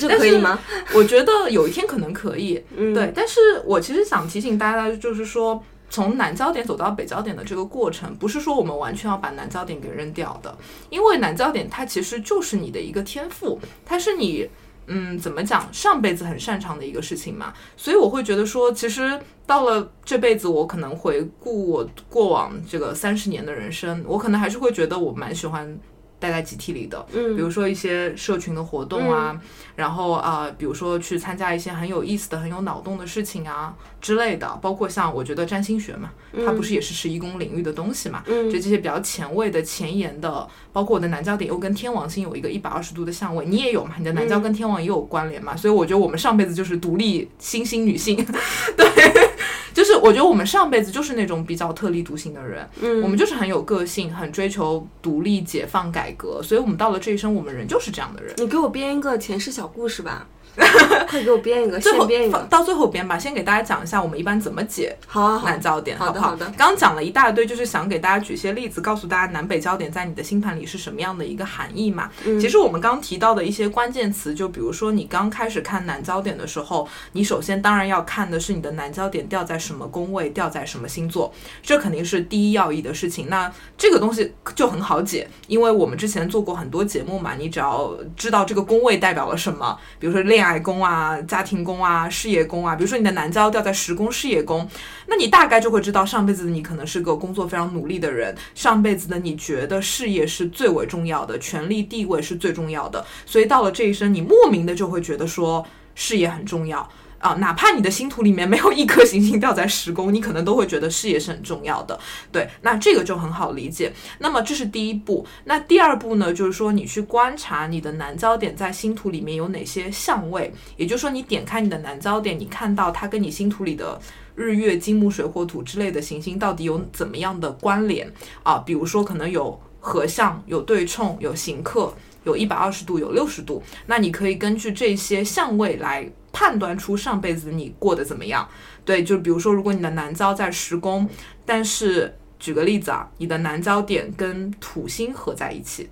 [0.00, 0.58] 这可以吗？
[0.94, 3.12] 我觉得有一天可能可以，嗯对。
[3.14, 5.62] 但是我其实想提醒大家，就是说。
[5.90, 10.56] 从南焦点走到北焦点的这个过程，不是说我们完全要把南焦点给扔掉的，
[10.88, 14.48] 因为南焦点它其实就是你的一个天赋，它是你
[14.86, 25.78] 嗯怎么讲上辈子很擅长的一个事情嘛，所以我会觉得说，其实到了这辈子，我可能回顾我过往这个三十年的人生，我可能还是会觉得我蛮喜欢。
[26.20, 29.40] 待在集体里的，嗯，比如说一些社群的活动啊，
[29.74, 36.10] 然后啊、呃，比如说去参加一些很有意思的、很有脑洞的事情啊之类的，包括像我觉得占星学嘛，
[36.44, 43.94] 它不是也是十一宫领域的东西嘛，嗯就这些比较前卫的、前沿的，包括我的南交点又跟天王星有一个一百二十度的相位，你也有嘛？
[43.98, 45.56] 你的南交跟天王也有关联嘛？
[45.56, 48.16] 所以我觉得我们上辈子就是独立新兴女性，
[48.76, 49.29] 对。
[49.72, 58.34] 就是我觉得我们上辈子就是那种比较特立独行的人，嗯我们就是很有个性，很追求独立、解放、改革，所以我们到了这一生，我们人就是这样的人。
[58.38, 60.26] 你给我编一个前世小故事吧，
[61.08, 62.38] 快给我编一个，最后编一个。
[62.50, 66.10] 到最后编吧，先给大家讲一下我们一般怎么解好南焦点，不好？
[66.10, 72.10] 好的好的刚刚讲了一大堆，就是想给大家举些例子，告诉大家南北焦点在你的星盘里是什么样的一个含义嘛。
[72.24, 81.32] 嗯其实我们刚提到的一些关键词，就比如说你刚开始看南焦点的时候，你首先当然要看的是你的南焦点掉在什么宫位，掉在什么星座，
[81.62, 83.28] 这肯定是第一要义的事情。
[83.28, 94.66] 那这个东西就很好解，因为我们之前做过很多节目嘛，你只要知道这个宫位代表了什么，比如说恋恋爱宫啊、家庭宫啊、事业宫啊，比如说你的南焦掉在十宫事业宫，
[95.06, 105.62] 那你大概就会知道上辈子的你可能是个工作非常努力的人，上辈子的你觉得事业是最为重要的，权力地位是最重要的，所以到了这一生，你莫名的就会觉得说
[105.94, 106.88] 事业很重要。
[107.20, 111.96] 啊，哪怕你的星图里面没有一颗行星掉在十宫，你可能都会觉得事业是很重要的。
[112.32, 113.92] 对，那这个就很好理解。
[114.18, 115.24] 那么这是第一步。
[115.44, 124.00] 那第二步呢，就是说你去观察你的南焦点在星图里面有哪些相位，也就是说你点开你的南焦点，你看到它跟你星图里的。
[124.36, 128.10] 日月金木水火土之类的行星到底有怎么样的关联
[128.42, 128.56] 啊？
[128.64, 131.92] 比如说可能有合相、有对冲、有刑克、
[132.24, 138.48] 有一百二十度、有六十度，那你可以根据这些相位来判断出上辈子你过得怎么样。
[138.84, 141.08] 对，就比如说如果你的南焦在十宫，
[141.44, 145.88] 但是举个例子啊，你的南焦点跟土星合在一起，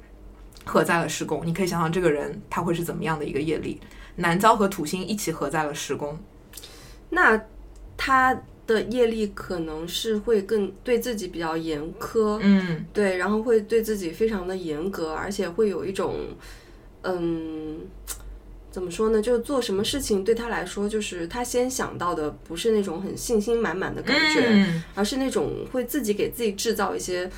[0.64, 3.80] 合在了十宫，你可以想想这个人他会是怎么样的一个业力。
[4.16, 6.18] 南焦和土星一起合在了十宫，
[7.10, 7.40] 那
[7.96, 8.36] 他
[8.68, 16.16] 的业力可能是会更对自己比较严苛，嗯，对，然后会对自己非常的严格，而且会有一种，
[17.02, 17.78] 嗯，
[18.70, 19.22] 怎么说呢？
[19.22, 27.28] 就做什么事情对他来说，就是他先想到的不是那种很信心满满的感觉，嗯而是那种会自己给自己制造一些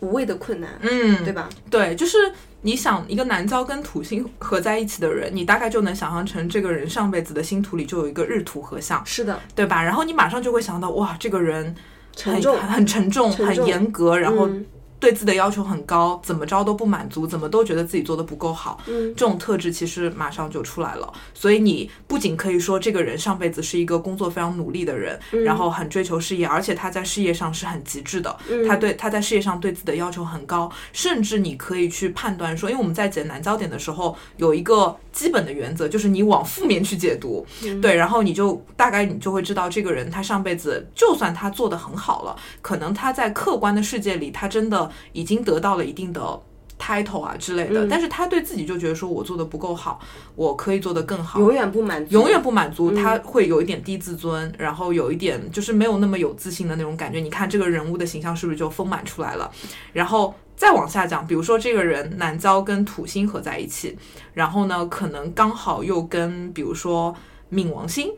[0.00, 1.48] 无谓的困难，嗯，对吧？
[1.70, 2.18] 对，就是
[2.62, 9.82] 你想一个南郊跟土星合在一起的人，你大概就能想象成这个人上辈子的星图里就有一个日土合相，是的，对吧？
[9.82, 11.74] 然后你马上就会想到，哇，这个人
[12.22, 14.66] 很沉，很沉重，很严格，然后嗯
[15.00, 19.12] 对自己的要求很高，怎么着都不满足，怎么都觉得自己做的不够好，嗯。
[19.16, 21.12] 这种特质其实马上就出来了。
[21.34, 28.68] 所以你不仅可以说这个人上辈子是一个工作非常努力的人，嗯然后很追求事业，而且他在事业上是很极致的，嗯。
[28.68, 37.80] 他对他在事业上对自己的要求很高，甚至你可以去判断说，因为我们在解难焦点的时候有一个基本的原则，就是你往负面去解读，嗯。
[37.80, 46.40] 对，然后你就大概你就会知道这个人他上辈子就算他做的很好了，可能他在客观的世界里他真的已经得到了一定的
[46.78, 50.00] title 啊之类的，嗯但是他对自己就觉得说我做的不够好，
[50.34, 57.20] 我可以做得更好，永远不满足，永远不满足，嗯他会有一点低自尊，然后有一点就是没有那么有自信的那种感觉。
[57.20, 59.50] 你看这个人物的形象是不是就丰满出来了？
[59.92, 63.98] 然后再往下讲，比如说这个人南郊跟土星合在一起，
[64.32, 67.14] 然后呢，可能刚好又跟比如说
[67.52, 68.10] 冥王星。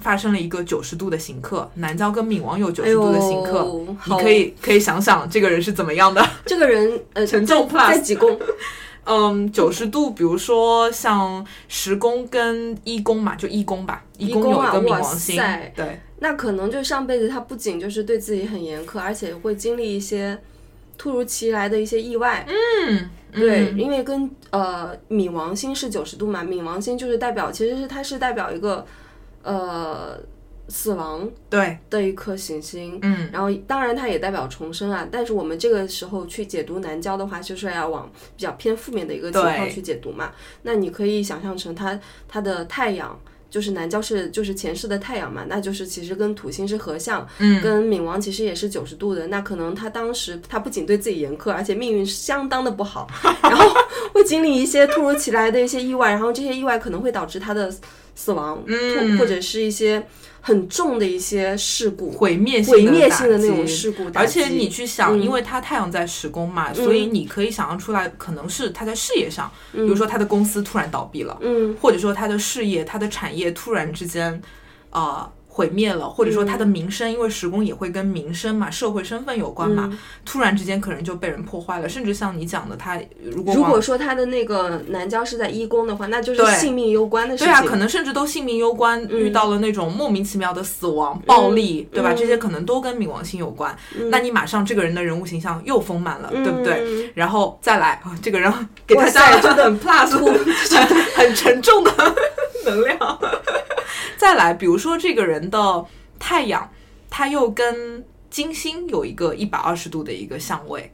[0.00, 6.26] 发生了一个九十度的刑克，南郊跟冥王有九哎十度的刑克，呦，你可以可以想想这个人是怎么样的。
[6.46, 8.38] 这个人呃沉重在 plus 在几宫？
[9.04, 20.38] 嗯，九十度，比如说像十宫跟一宫嘛，就一宫吧，一宫有一个冥王星，塞对，那可能就上辈子他不仅就是对自己很严苛，而且会经历一些
[20.98, 22.46] 突如其来的一些意外。
[22.46, 28.86] 嗯，对，嗯因为跟呃冥王星是九十度嘛，冥王星就是代表，其实是它是代表一个
[29.42, 30.18] 呃
[30.68, 32.98] 死亡对，的一颗行星。
[33.02, 35.08] 嗯，然后，当然它也代表重生啊。
[35.10, 40.32] 但是我们这个时候去解读南郊的话，就是要往比较偏负面的一个情况去解读嘛。
[40.62, 43.18] 那你可以想象成它它的太阳，
[43.50, 49.26] 就是南郊是就是前世的太阳嘛，那就是其实跟土星是合相，嗯跟冥王其实也是九十度的。
[49.26, 53.08] 那可能他当时他不仅对自己严苛，而且命运相当的不好，
[53.42, 53.68] 然后
[54.12, 57.74] 会经历一些突如其来的一些意外，然后这些意外可能会导致他的
[58.14, 60.06] 死亡，嗯或者是一些
[60.40, 62.10] 很重的一些事故。
[62.10, 74.40] 毁灭性毁的打灭性的那种事故，而且你去想，嗯因为他太阳在十宫嘛，所以你可以想象出来，可能是他在事业上，比如说他的公司突然倒闭了，嗯或者说他的事业、他的产业突然之间，
[74.90, 75.30] 呃。
[75.52, 87.52] 毁灭了，或者说他嗯的名声，因为时工也会跟名声嘛、社会身份有关嘛，嗯突然之间可能就被人破坏了，甚至像你讲的，他如果如果说他的那个南郊是在一宫的话，那就是性命攸关的事情。
[87.52, 92.12] 对啊，可能甚至都性命攸关，嗯遇到了那种莫名其妙的死亡、暴力，对吧？
[92.12, 93.76] 嗯这些可能都跟冥王星有关。
[94.10, 96.82] 那你马上这个人的人物形象又丰满了，对不对？
[96.86, 98.52] 嗯然后再来，哦这个人
[98.86, 100.16] 给他加了真的很 plus，
[101.16, 101.90] 很沉重的
[102.64, 103.18] 能量。
[104.20, 105.86] 再来，比如说这个人的
[106.18, 106.70] 太阳，
[107.08, 110.92] 他又跟金星有一个一百二十度的一个相位，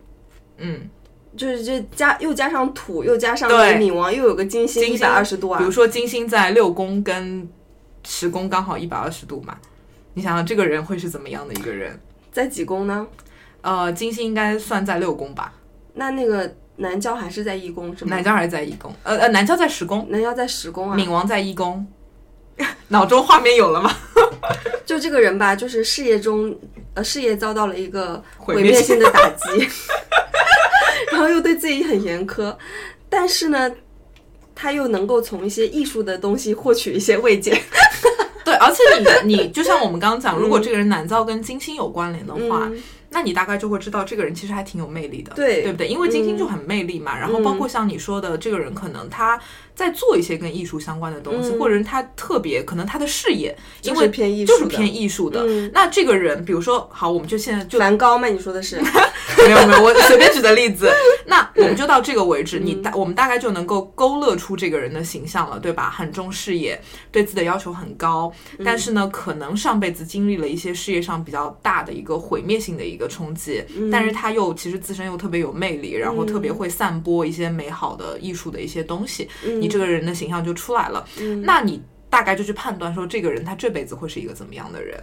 [0.59, 0.89] 嗯，
[1.37, 5.73] 就是这加又加上土，又加上对冥王，又有个金星一百二十度啊比如。
[5.73, 7.49] 说金星在六宫跟
[8.05, 9.59] 十宫刚好一百二十度嘛，
[10.15, 11.99] 你想想这个人会是怎么样的一个人？
[12.31, 13.05] 在几宫呢？
[13.63, 15.53] 呃，金星应该算在六宫吧，
[15.95, 18.15] 那那个南郊还是在一宫是吗？
[18.15, 18.95] 南郊还是在一宫？
[19.03, 20.97] 呃呃，南郊在十宫，南郊在十宫啊。
[20.97, 21.85] 冥王在一宫。
[22.89, 23.93] 脑中画面有了吗？
[24.87, 26.57] 就这个人吧，就是事业中
[26.95, 29.69] 呃事业遭到了一个毁灭性的打击，
[31.11, 32.57] 然后又对自己很严苛，
[33.09, 33.71] 但是呢，
[34.55, 37.61] 他又能够从一些艺术的东西获取一些慰藉。
[38.45, 38.81] 对，而且
[39.25, 45.87] 你你就像我们刚刚讲，如果这个人难造跟金星有关联的话，嗯那你大概就会知道这个人其实还挺有魅力的，对对不对？
[45.89, 49.41] 因为金星就很魅力嘛，然后包括像你说的，这个人可能他
[49.77, 55.45] 在做一些跟艺术相关的东西，嗯或者是他特别可能他的事业因为偏艺术就是偏艺术的。
[55.47, 58.27] 嗯那这个人，比如说，好，我们就现在就梵高吗？
[58.27, 58.81] 你说的是？
[59.39, 60.91] 没有没有，我随便举的例子。
[61.27, 65.91] 那我们就到这个为止，你大我们大概就能够勾勒出这个人的形象了，对吧？
[65.91, 66.81] 很重视业，
[67.13, 68.33] 对自己的要求很高，
[68.65, 73.63] 但是呢，可能上辈子经历了一些事业上比较大的一个毁灭性的一个冲击，
[73.93, 79.29] 但是他又其实自身又特别有魅力，然后特别会散播一些美好的艺术的一些东西，
[79.61, 81.07] 你这个人的形象就出来了。
[81.43, 84.99] 那你大概就去判断说，这个人他这辈子会是一个怎么样的人？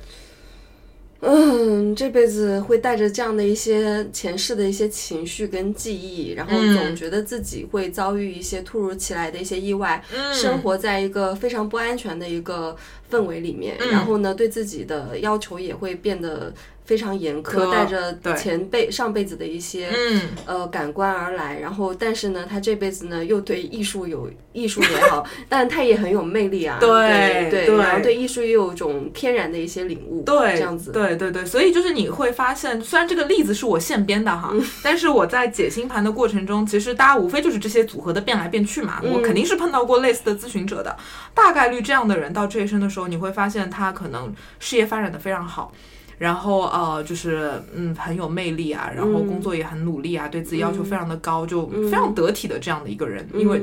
[1.25, 12.75] 嗯，这辈子会带着这样的一些前世的一些情绪跟记忆，然后嗯总觉得自己会遭遇一些突如其来的一些意外，嗯生活在一个非常不安全的一个
[13.09, 16.53] 氛围里面，嗯然后呢，对自己的要求也会变得
[16.85, 38.99] 非常严苛苛，带着对前辈上辈子的一些嗯，呃感官而来，然后但是呢，他这辈子呢又对艺术有艺术也好， 但他也很有魅力啊，对对对然后对艺术也有一种天然的一些领悟，对，这样子，对对对，所以就是你会发现，虽然这个例子是我现编的哈，嗯但是我在解星盘的过程中，其实大家无非就是这些组合的变来变去嘛。
[39.03, 40.97] 嗯我肯定是碰到过类似的咨询者的，
[41.33, 45.71] 大概率这样的人到这一生的时候，你会发现他可能事业发展的非常好。
[46.17, 53.61] 然后呃，就是嗯很有魅力啊，然后工作也很努力啊，对自己要求非常的高，就非常得体的这样的一个人，因为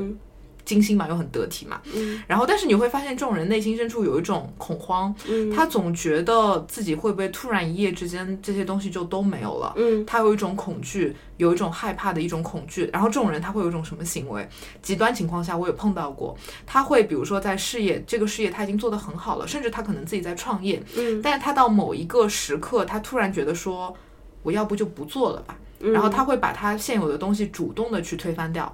[0.61, 1.81] 嗯金星嘛又很得体嘛。
[2.27, 9.73] 然后但是你会发现，这种人内心深处有一种恐慌，嗯他总觉得自己会不会突然一夜之间这些东西就都没有了。
[9.75, 12.89] 嗯他有一种恐惧，有一种害怕的一种恐惧。
[12.93, 14.47] 然后这种人他会有一种什么行为？
[14.81, 23.95] 极端情况下我也碰到过，他会比如说在事业这个事业他已经做得很好了，甚至他可能自己在创业，嗯但是他到某一个时刻，他突然觉得说，
[24.43, 25.57] 我要不就不做了吧。
[25.79, 28.71] 然后他会把他现有的东西主动的去推翻掉。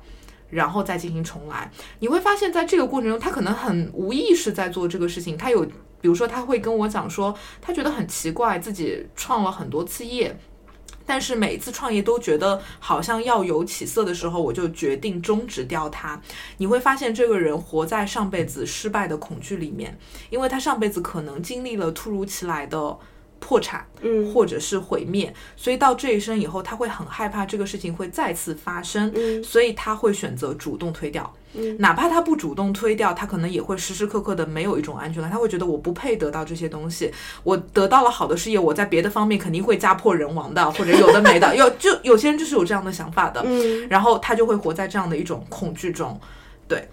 [0.50, 1.70] 然后再进行重来，
[2.00, 5.38] 你会发现在这个过程中，他可能很无意识在做这个事情。
[5.38, 5.66] 他有，
[6.00, 10.38] 比如说他会跟我讲说，他觉得很奇怪，自己创了很多次业，
[11.06, 16.22] 但是每次创业都觉得好像要有起色的时候，我就决定终止掉它。
[16.58, 22.98] 你会发现这个人活在上辈子失败的恐惧里面，因为他上辈子可能经历了突如其来的。
[23.40, 37.12] 破产，嗯，或者是毁灭，所以到这一生以后，他会很害怕这个事情会再次发生，嗯，所以他会选择主动推掉，嗯，哪怕他不主动推掉，他可能也会时时刻刻的没有一种安全感，他会觉得我不配得到这些东西，
[37.44, 46.20] 我得到了好的事业，我在别的方面肯定会家破人亡的，或者有的没的， 有就有些人就是有这样的想法的，嗯，然后他就会活在这样的一种恐惧中，
[46.68, 46.88] 对，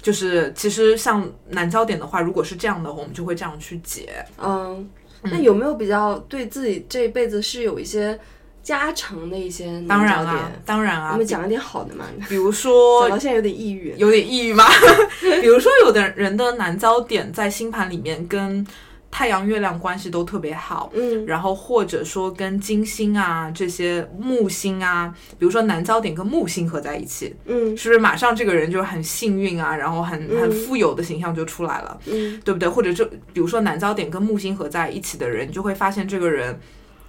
[0.00, 4.88] 就是其实像南焦点的话，如果是这样的，我们就会这样去解，嗯。
[5.22, 8.18] 那有没有比较对自己这一辈子是有一些
[8.62, 12.04] 加成的一些当然啊，当然啊，我们讲一点好的嘛。
[12.28, 14.64] 比如说， 讲到现在有点抑郁，有点抑郁吗？
[15.40, 18.66] 比如说，有的人的难焦点在星盘里面跟。
[19.10, 32.68] 太阳、月亮关系都特别好，嗯，然后或者说跟金星啊这些木星啊，比如说南焦点跟木星合在一起，嗯，是不是马上这个人就很幸运啊，然后很很富有的形象就出来了，嗯，对不对？
[32.68, 36.58] 或者就比如说南焦点跟木星合在一起的人，你就会发现这个人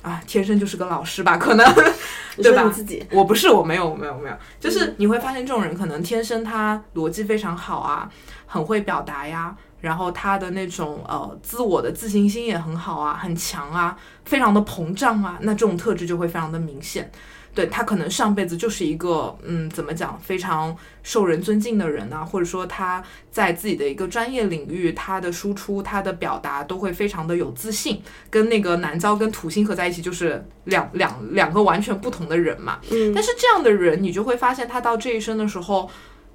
[0.01, 1.37] 啊，天生就是个老师吧？
[1.37, 1.65] 可能，
[2.41, 2.67] 对吧？
[2.69, 8.09] 自己，我不是，我没有，没有，没有，就是你会发现这种人可能天生他逻辑非常好啊，
[8.47, 9.55] 很会表达呀。
[9.81, 17.11] 然后他的那种呃自我的自信心也很好啊，很强啊，非常的膨胀啊，那这种特质就会非常的明显。
[17.53, 20.73] 对他可能上辈子就是一个嗯怎么讲非常
[21.03, 28.01] 受人尊敬的人啊，或者说他在自己的一个专业领域，他的输出、他的表达都会非常的有自信。
[28.29, 32.79] 跟那个南郊跟土星合在一起，就是两两两个完全不同的人嘛。
[32.89, 35.89] 嗯，但是这样的人，你就会发现他到这一生的时候，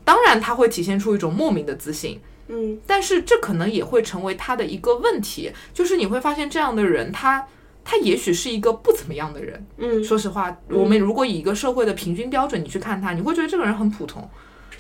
[0.05, 2.21] 当然他会体现出一种莫名的自信。
[2.49, 7.47] 嗯，但是这可能也会成为他的一个问题，就是你会发现这样的人，他
[7.85, 9.67] 他也许是一个不怎么样的人。
[9.79, 14.29] 嗯，说实话，我们如果以一个社会的平均标准你去看他，你会觉得这个人很普通。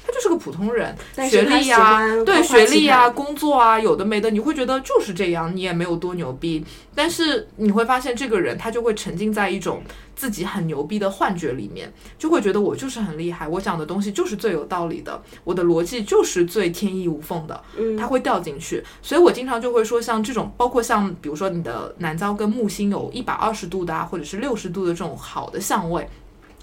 [0.07, 0.95] 他就是个普通人，
[1.29, 6.65] 学历呀，对学历呀，工作啊，有的没的，你会觉得就是这样，你也没有多牛逼。
[6.95, 9.83] 但是你会发现，这个人他就会沉浸在一种
[10.15, 17.61] 自己很牛逼的幻觉里面，就会觉得我就是很厉害，我讲的东西就是最有道理的，我的逻辑就是最天衣无缝的。
[17.77, 18.81] 嗯，他会掉进去。
[19.03, 26.09] 所以我经常就会说，像这种，包括像比如说你的南郊跟木星有一百二十度的啊，或者是六十度的这种好的相位，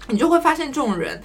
[0.08, 1.22] 你就会发现这种人。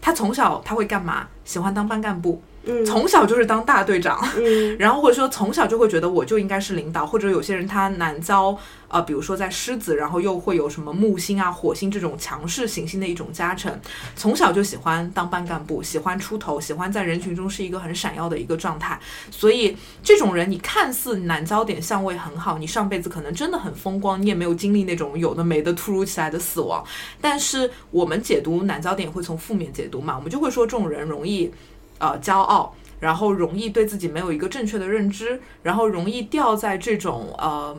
[0.00, 1.26] 他从小他会干嘛？
[1.44, 2.42] 喜欢当班干部。
[2.84, 4.22] 从小就是当大队长，
[4.78, 8.56] 然后或者说从小就会觉得我就应该是领导，或者有些人他难遭
[8.88, 13.78] 呃，比如说在狮子，然后又会有什么木星啊、火星这种强势行星的一种加成，
[14.16, 18.98] 从小就喜欢当班干部，喜欢出头，喜欢在人群中是一个很闪耀的一个状态。
[19.30, 26.84] 所以这种人，你看似南焦点相位很好，你上辈子可能真的很风光，你也没有经历那种有的没的突如其来的死亡。
[27.20, 31.52] 但是我们解读南焦点会从负面解读嘛，我们就会说这种人容易。
[32.00, 37.78] 呃，骄傲，然后容易对自己没有一个正确的认知，然后容易掉在这种呃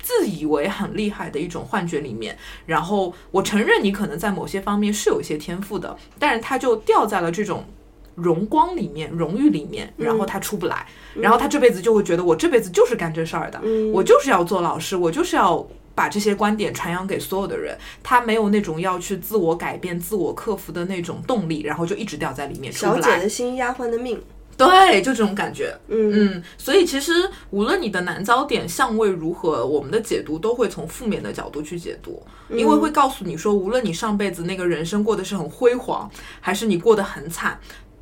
[0.00, 2.38] 自以为很厉害的一种幻觉里面。
[2.66, 7.64] 然后我承认你可能在某些方面是有一些天赋的，但是他就掉在了这种
[8.14, 13.60] 荣光里面、荣誉里面，然后他出不来，然后他这辈子就会觉得我这辈子就是干这事儿的，
[13.92, 15.66] 我就是要做老师，我就是要。
[15.98, 23.02] 把这些观点传扬给所有的人，他没有那种要去自我改变、自我克服的那种动力，然后就一直掉在里面出不来。
[23.02, 24.22] 小姐的心，丫鬟的命，
[24.56, 25.76] 对，就这种感觉。
[25.88, 36.08] 嗯嗯，所以其实无论你的难遭点相位如何，我们的解读都会从负面的角度去解读，因为会告诉你说，无论你上辈子那个人生过得是很辉煌，
[36.40, 37.58] 还是你过得很惨。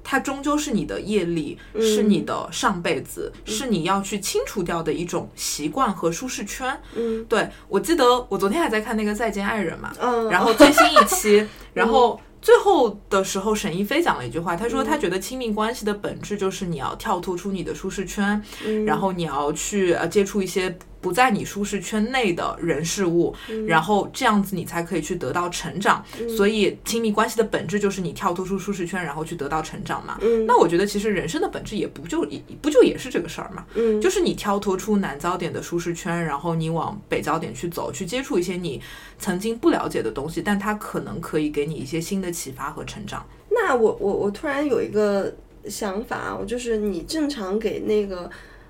[0.08, 6.80] 它终究是你的业力，是你的上辈子，是你要去清除掉的一种习惯和舒适圈。
[6.94, 11.44] 嗯，对我记得我昨天还在看那个《再见爱人》嘛，嗯，然后 最新一期，
[11.74, 18.40] 然后最后的时候，沈一飞讲了一句话，他说他觉得亲密关系的本质就是你要跳脱出你的舒适圈，
[18.86, 20.78] 然后你要去呃接触一些。
[21.06, 23.32] 不在你舒适圈内的人事物，
[23.64, 26.04] 然后这样子你才可以去得到成长。
[26.36, 30.18] 所以亲密关系的本质就是你跳脱出舒适圈，然后去得到成长嘛。
[30.48, 33.64] 那我觉得其实人生的本质也不就也不就也是这个事儿嘛。
[33.74, 38.82] 嗯，就是你跳脱出南焦点的舒适圈，然后你往北焦点去走，去接触一些你
[39.16, 43.24] 曾经不了解的东西，但它可能可以给你一些新的启发和成长。
[43.48, 45.32] 那我我我突然有一个
[45.68, 48.28] 想法，我就是你正常给那个。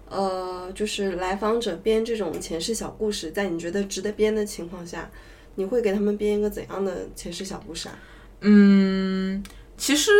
[0.08, 5.10] 呃，就是来访者编这种前世小故事，在你觉得值得编的情况下，
[5.56, 7.98] 你会给他们编一个怎样的前世小故事啊？
[8.42, 9.42] 嗯，
[9.78, 10.10] 其实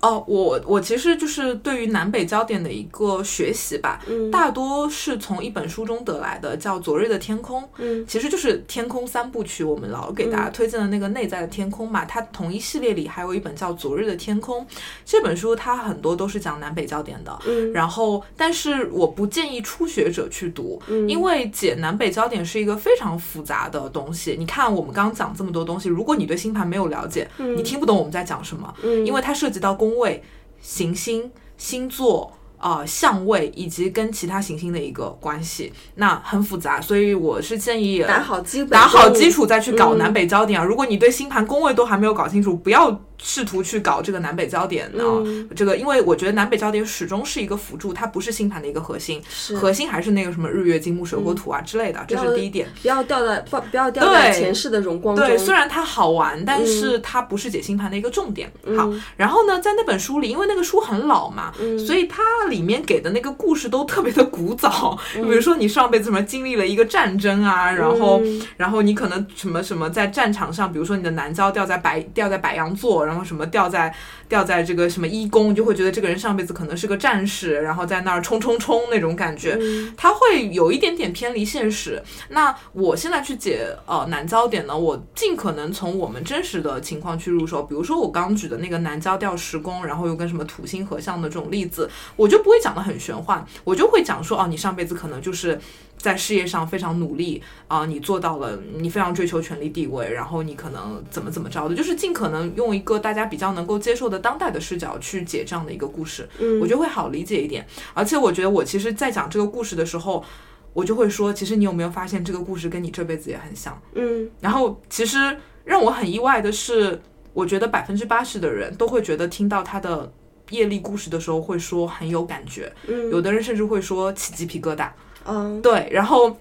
[0.00, 7.62] 哦，我我其实就是对于南北焦点的一个学习吧，嗯大多是从一本书中得来的，叫《昨日的天空》。
[7.76, 12.04] 嗯其实就是天空三部曲，我们老给大家推荐的那个内在的天空嘛。
[12.04, 14.62] 它同一系列里还有一本叫《昨日的天空》，
[15.04, 17.38] 这本书它很多都是讲南北焦点的。
[17.46, 24.36] 嗯然后，但是我不建议初学者去读，嗯因为解南北焦点是一个非常复杂的东西。
[24.38, 30.22] 你看，我们刚刚讲这么多东西，如果你对星盘没有了解，你听不懂我们在讲什么，嗯因为它涉及到宫位、
[30.60, 32.32] 行星、星座。
[32.64, 40.64] 呃，相位以及跟其他行星的一个关系，那很复杂，所以我是建议打好基本打好基础再去搞嗯南北焦点啊。
[40.64, 42.88] 如果你对星盘宫位都还没有搞清楚，不要
[43.22, 45.02] 试图去搞这个南北焦点呢。
[45.24, 52.68] 嗯这个，因为我觉得南北焦点始终是一个辅助，它不是星盘的一个核心，是核心还是那个什么日月金木水火土啊之类的，这是第一点。
[52.82, 55.26] 不要掉在不不要掉在前世的荣光中。
[55.26, 58.50] 对，虽然它好玩，但是它不是解星盘的一个重点。
[58.76, 61.52] 好，然后呢，在那本书里，因为那个书很老嘛，
[61.86, 64.98] 所以它里面给的那个故事都特别的古早。
[65.12, 68.20] 比如说你上辈子什么经历了一个战争啊，然后、
[68.56, 73.94] 然后你可能什么什么在战场上，比如说你的南郊掉在白掉在白羊座，然后然后什么掉在
[74.32, 79.58] 掉在这个什么一宫，你就会觉得这个人上辈子可能是个战士，然后在那儿冲冲冲那种感觉，
[79.94, 82.02] 他会有一点点偏离现实。
[82.30, 87.62] 那我现在去解呃南焦点呢，我尽可能从我们真实的情况去入手。
[87.64, 95.60] 比如说我刚举的那个南焦掉十宫，然后又跟什么土星合相的这种例子，我就不会讲的很玄幻，我就会讲说哦，你上辈子可能就是。
[95.98, 107.66] 在事业上非常努力啊、你做到了，你非常追求权力地位，然后你可能怎么怎么着的，就是尽可能用一个大家比较能够接受的当代的视角去解这样的一个故事，嗯我觉得会好理解一点。
[107.92, 110.24] 而且我觉得我其实，在讲这个故事的时候，
[110.72, 113.78] 我就会说，其实你有没有发现这个故事跟你这辈子也很像？
[113.94, 117.02] 嗯然后其实让我很意外的是，
[117.34, 120.10] 我觉得百分之八十的人都会觉得听到他的
[120.50, 124.88] 业力故事的时候会说很有感觉，嗯有的人甚至会说起鸡皮疙瘩。
[125.24, 126.36] 嗯对，然后。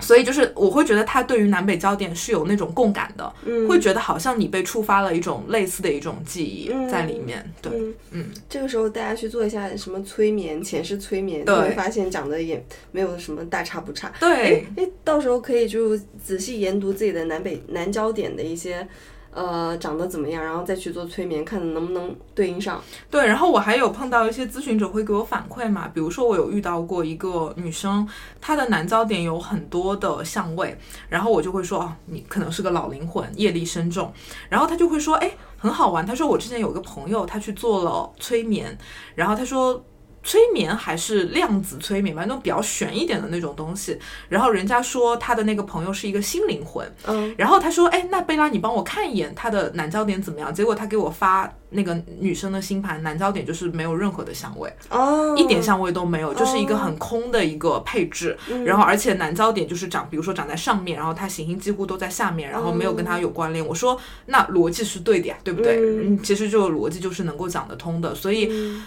[0.00, 7.48] 所以就是我会觉得他对于南北焦点是有那种共感的，嗯会觉得好像你被触发了一种类似的一种记忆嗯在里面。
[7.62, 14.12] 对，嗯嗯，这个时候大家去做一下什么催眠、前世催眠，你会发现讲的也没有什么大差不差。
[14.20, 18.86] 对，哎，到时候可以就仔细研读自己的南北南焦点的一些。
[19.34, 22.80] 呃，长得怎么样，然后再去做催眠，看能不能对应上。
[23.10, 28.08] 对，然后我还有碰到一些咨询者会给我反馈嘛，比如说我有遇到过一个女生，
[28.40, 30.78] 她的男焦点有很多的相位，
[31.08, 34.12] 然后我就会说，哦，你可能是个老灵魂，业力深重，
[34.48, 38.78] 然后她就会说，哎，很好玩，她说我之前有个朋友，他去做了催眠，
[39.14, 39.84] 然后他说。
[40.24, 43.96] 催眠还是量子催眠吧，那种比较玄一点的那种东西。
[44.28, 58.36] 然后人家说他的那个朋友是一个新灵魂，嗯然后他说：“哎，那贝拉，你帮我看一眼他的男焦点怎么样？”结果他给我发那个女生的星盘，南焦点就是没有任何的香味，哦，一点香味都没有，就是一个很空的一个配置。
[58.64, 63.66] 然后而且南焦点就是长，比如说长在上面，然后它行星几乎都在下面，然后没有跟它有关联。
[63.66, 65.76] 我说那逻辑是对的呀，对不对？
[65.78, 68.14] 嗯嗯，其实这个逻辑就是能够讲得通的。
[68.14, 68.46] 所以，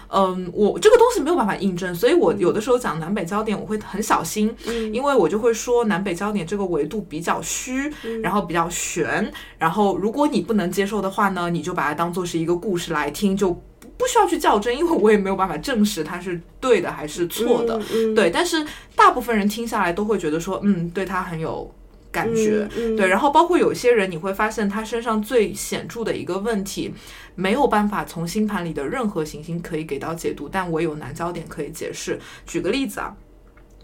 [0.10, 4.56] 嗯，我这个东西没有办法印证，所以我有的时候讲南北焦点，我会很小心，
[4.94, 17.78] 因为我就会说南北焦点这个维度比较虚，然后比较悬，然后如果你不能接受的话呢，你就把它当做是一个故事来听，就不不需要去较真，因为我也没有办法证实它是对的还是错的。
[17.94, 18.66] 嗯，对，但是
[18.96, 21.70] 大部分人听下来都会觉得说，嗯，对他很有
[22.10, 22.66] 感觉。
[22.96, 26.94] 对，然后包括有些人，你会发现他身上最显著的一个问题，
[27.36, 32.18] 没有办法从星盘里的任何行星可以给到解读，但我有南焦点可以解释。
[32.46, 33.14] 举个例子啊，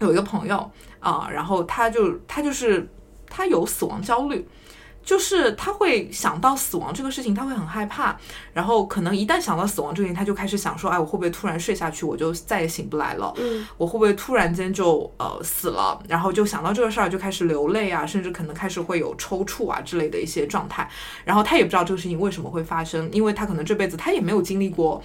[0.00, 0.70] 有一个朋友
[1.00, 2.88] 啊、然后他就他就是
[3.28, 4.46] 他有死亡焦虑。
[5.04, 8.16] 就是他会想到死亡这个事情，他会很害怕，
[8.52, 13.32] 然后可能一旦想到死亡这个事情，他就开始想说，哎，我会不会突然睡下去，我就再也醒不来了？
[13.36, 16.00] 嗯我会不会突然间就呃死了？
[16.08, 20.88] 然后就想到这个事儿，就开始流泪啊，甚至可能开始会有抽搐啊之类的一些状态。
[21.24, 25.02] 然后他也不知道这个事情为什么会发生，因为他可能这辈子他也没有经历过。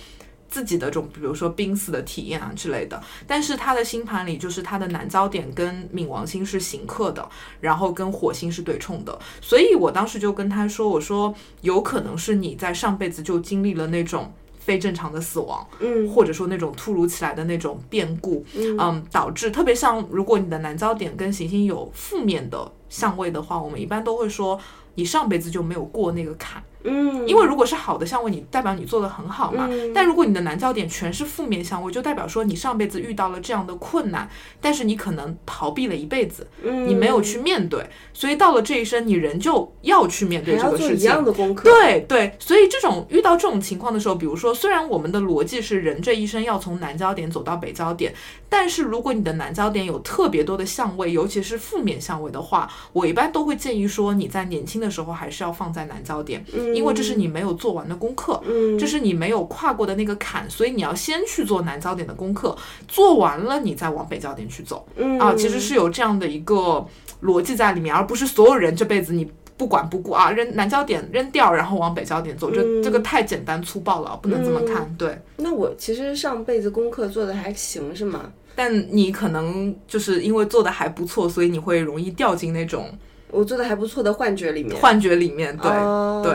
[0.50, 7.30] 自己的这种，比如说濒死的体验啊之类的，但是他的星盘里就是他的南焦点跟冥王星是刑克的，
[7.62, 16.10] 然后跟火星是对冲的，所以我当时就跟他说，我说有可能是你在上辈子就经历了那种非正常的死亡，嗯。
[16.10, 24.60] 或者说那种突如其来的那种变故，嗯，导致特别像如果你的南焦点跟行星有负面的相位的话，我们一般都会说
[24.96, 29.68] 你上辈子就没有过那个坎，嗯，因为如果是好的相位，你代表你做的很好嘛。
[29.70, 34.30] 嗯但如果你的南焦点全是负面相位，就代表说你上辈子遇到了这样的困难，
[34.62, 41.10] 但是你可能逃避了一辈子，嗯你没有去面对，所以到了这一生，你仍旧要去面对这个事情。
[41.10, 41.64] 样的功课。
[41.70, 48.14] 对对，所以这种遇到这种情况的时候，比如说，虽然我们的逻辑是人这一生要从南焦点走到北焦点，
[48.50, 56.44] 但是如果你的南焦点有特别多的相位，尤其是负面相位的话，我一般都会建议说，你在年轻的时候还是要放在南焦点，
[56.74, 64.86] 因为这是你没有做完的功课，嗯，这是你没有跨过的那个坎，所以你要先去做南焦点的功课，做完了你再往北焦点去走。
[64.96, 65.20] 嗯。
[65.20, 66.86] 啊，其实是有这样的一个
[67.24, 69.30] 逻辑在里面，而不是所有人这辈子你
[69.60, 74.90] 不管不顾啊，扔南焦点扔掉，然后往北焦点走，这、嗯这个太简单粗暴了，不能这么看。
[74.98, 78.32] 对，那我其实上辈子功课做的还行，是吗？
[78.56, 82.90] 但你可能就是因为做的还不错，所以你会容易掉进那种
[83.32, 84.80] 我做的还不错的幻觉里面。
[84.80, 85.56] 幻觉里面。
[85.58, 86.34] 对，哦对。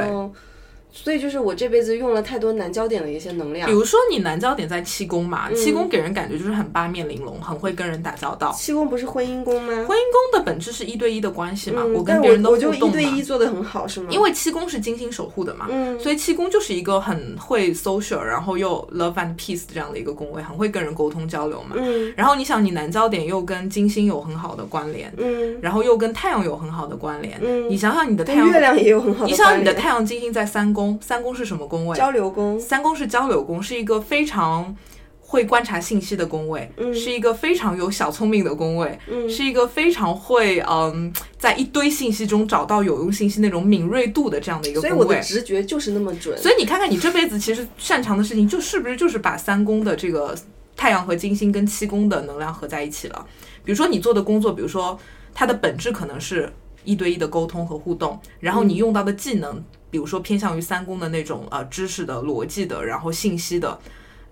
[0.94, 3.74] 所以就是我这辈子用了太多南焦点的一些能量比。
[3.74, 8.52] 如说你南焦点在七宫嘛，嗯七宫给人感觉就是很八面玲珑，很会跟人打交道。
[8.52, 9.72] 七宫不是婚姻宫吗？
[9.72, 12.72] 婚姻宫的本质是一对一的关系嘛，嗯，我跟别人我就。
[12.74, 14.08] 一对一做的很好，是吗？
[14.10, 21.76] 因为七宫是金星守护的嘛，嗯所以七宫就是一个很会 social，然后又 love and peace 这样的一个宫位，很会跟人沟通交流嘛。
[21.78, 27.38] 嗯然后你想，你南焦点又跟金星有很好的关联，嗯然后又跟太阳有很好的关联。
[27.42, 31.96] 嗯你想想你的太阳，月亮也有很好的你想想你的太阳金星在三宫，三宫是什么宫位？
[31.96, 32.58] 交流宫。
[32.58, 34.74] 三宫是交流宫，是一个非常
[35.20, 44.92] 会观察信息的宫位，嗯是一个非常有小聪明的宫位，嗯是一个非常会嗯在一堆信息中找到有用信息那种敏锐度的这样的一个所以。
[44.92, 46.36] 我的直觉就是那么准。
[46.38, 50.36] 所以你看看你这辈子其实擅长的事情，就是不是就是把三宫的这个
[50.76, 53.26] 太阳和金星跟七宫的能量合在一起了？
[53.64, 54.96] 比如说你做的工作，比如说
[55.32, 56.52] 它的本质可能是
[56.84, 59.64] 一对一的沟通和互动，然后你用到的技能，
[59.94, 63.78] 比如说偏向于三公的那种呃知识的、逻辑的，然后信息的，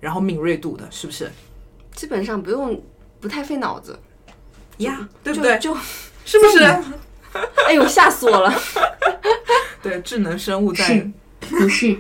[0.01, 1.31] 然后敏锐度的，是不是？
[1.95, 2.83] 基本上不用
[3.21, 3.97] 不太费脑子，
[4.79, 5.57] 呀，对不对？
[5.61, 5.81] 就就
[6.27, 6.65] 是不是？
[7.65, 8.53] 哎呦吓死我了！
[9.81, 10.85] 对，智能生物在
[11.49, 11.97] 是不是？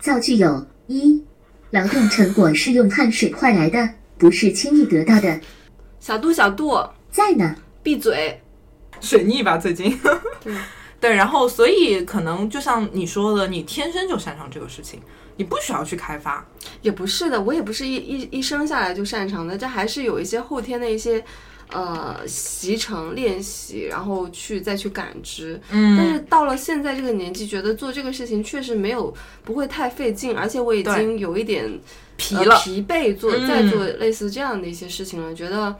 [0.00, 1.22] 造句有：一，
[1.70, 5.40] 劳动成果是用汗水换来的，不是轻易得到的。
[6.00, 8.40] 小度小度，在呢，闭嘴。
[9.00, 9.96] 水逆吧，最近。
[10.42, 10.52] 对
[11.04, 14.98] 对，然后所以可能就像你说的，你天生就擅长这个事情，
[15.36, 16.42] 你不需要去开发。
[16.80, 21.22] 也不是的，我也不是一一一生下来就擅长的，这还是有一些后天的一些
[21.70, 25.60] 呃习成练习，然后去再去感知。
[25.70, 29.12] 嗯但是到了现在这个年纪，觉得做这个事情确实没有
[29.44, 31.70] 不会太费劲，而且我已经有一点
[32.16, 35.76] 疲了，呃疲惫做嗯在做类似这样的一些事情了，觉得。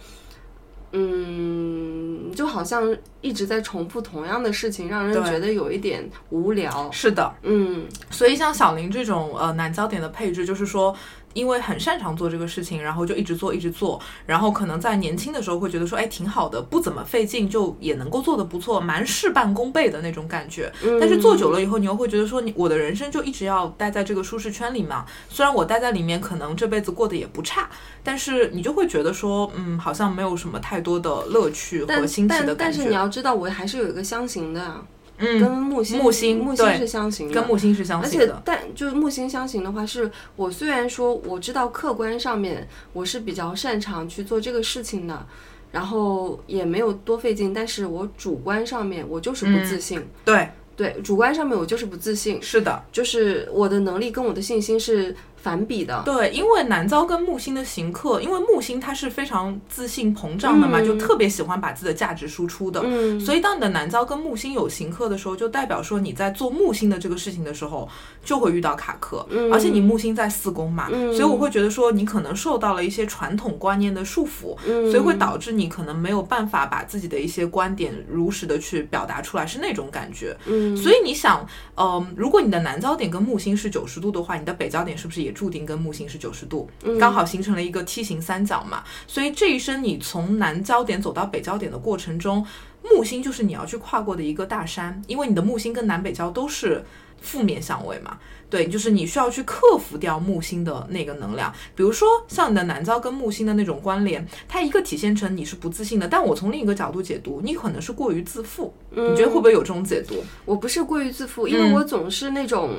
[0.96, 6.88] 嗯，就好像一直在重复同样的事情，让人觉得有一点无聊。
[6.90, 7.34] 是的。
[7.42, 10.96] 嗯，所以像小林这种呃难焦点的配置，就是说。
[11.34, 20.72] 因为很擅长做这个事情，然后就一直做，一直做，然后可能在年轻的时候会觉得说，哎，挺好的，不怎么费劲，就也能够做得不错，蛮事半功倍的那种感觉。
[21.00, 25.04] 但是做久了以后，你又会觉得说，你我的人生就一直要待在这个舒适圈里嘛。
[25.28, 27.68] 虽然我待在里面，可能这辈子过得也不差，
[28.02, 32.82] 但是你就会觉得说，嗯，好像没有什么太多的乐趣和但新奇的但但感觉。
[32.82, 34.80] 是你要知道，我还是有一个相形的，
[35.18, 38.32] 嗯，跟木星木星木星是相形的，跟木星是相而且。
[38.44, 45.26] 但就是木星相形的话，是我虽然说我知道客观上面我是比较擅长去做这个事情的。
[45.74, 52.80] 然后也没有多费劲，但是我主观上面我就是不自信，对，对，主观上面我就是不自信，是的。
[52.92, 55.12] 就是我的能力跟我的信心是
[55.44, 56.02] 反比的。
[56.06, 62.80] 对，因为南遭跟木星的行克，因为木星它是非常自信膨胀的嘛，嗯就特别喜欢把自己的价值输出的。
[62.82, 67.86] 嗯，所以当你的南遭跟木星有行克的时候，就代表说你在做木星的这个事情的时候，
[68.24, 69.24] 就会遇到卡克。
[69.28, 80.34] 嗯而且你木星在四宫嘛，嗯所以我会觉得说你可能受到了一些传统观念的束缚，嗯所以会导致你可能没有办法把自己的一些观点如实的去表达出来，是那种感觉。
[80.46, 86.70] 嗯，所以你想，嗯、如果你的南焦点跟木星是九十度的话，你的北焦点是不是也注定跟木星是九十度？
[86.84, 88.84] 嗯刚好形成了一个梯形三角嘛。
[89.06, 92.46] 所以这一生你从南焦点走到北焦点的过程中，
[92.82, 96.84] 木星就是你要去跨过的一个大山，因为你的木星跟南北焦都是
[97.20, 98.18] 负面相位嘛。
[98.50, 108.72] 对，就是你需要去克服掉木星的那个能量，比如说像你的南焦跟木星的那种关联，它一个体现成你是不自信的，但我从另一个角度解读，你可能是过于自负。
[108.90, 110.22] 你觉得会不会有这种解读？
[110.44, 112.70] 我不是过于自负，因为嗯我总是那种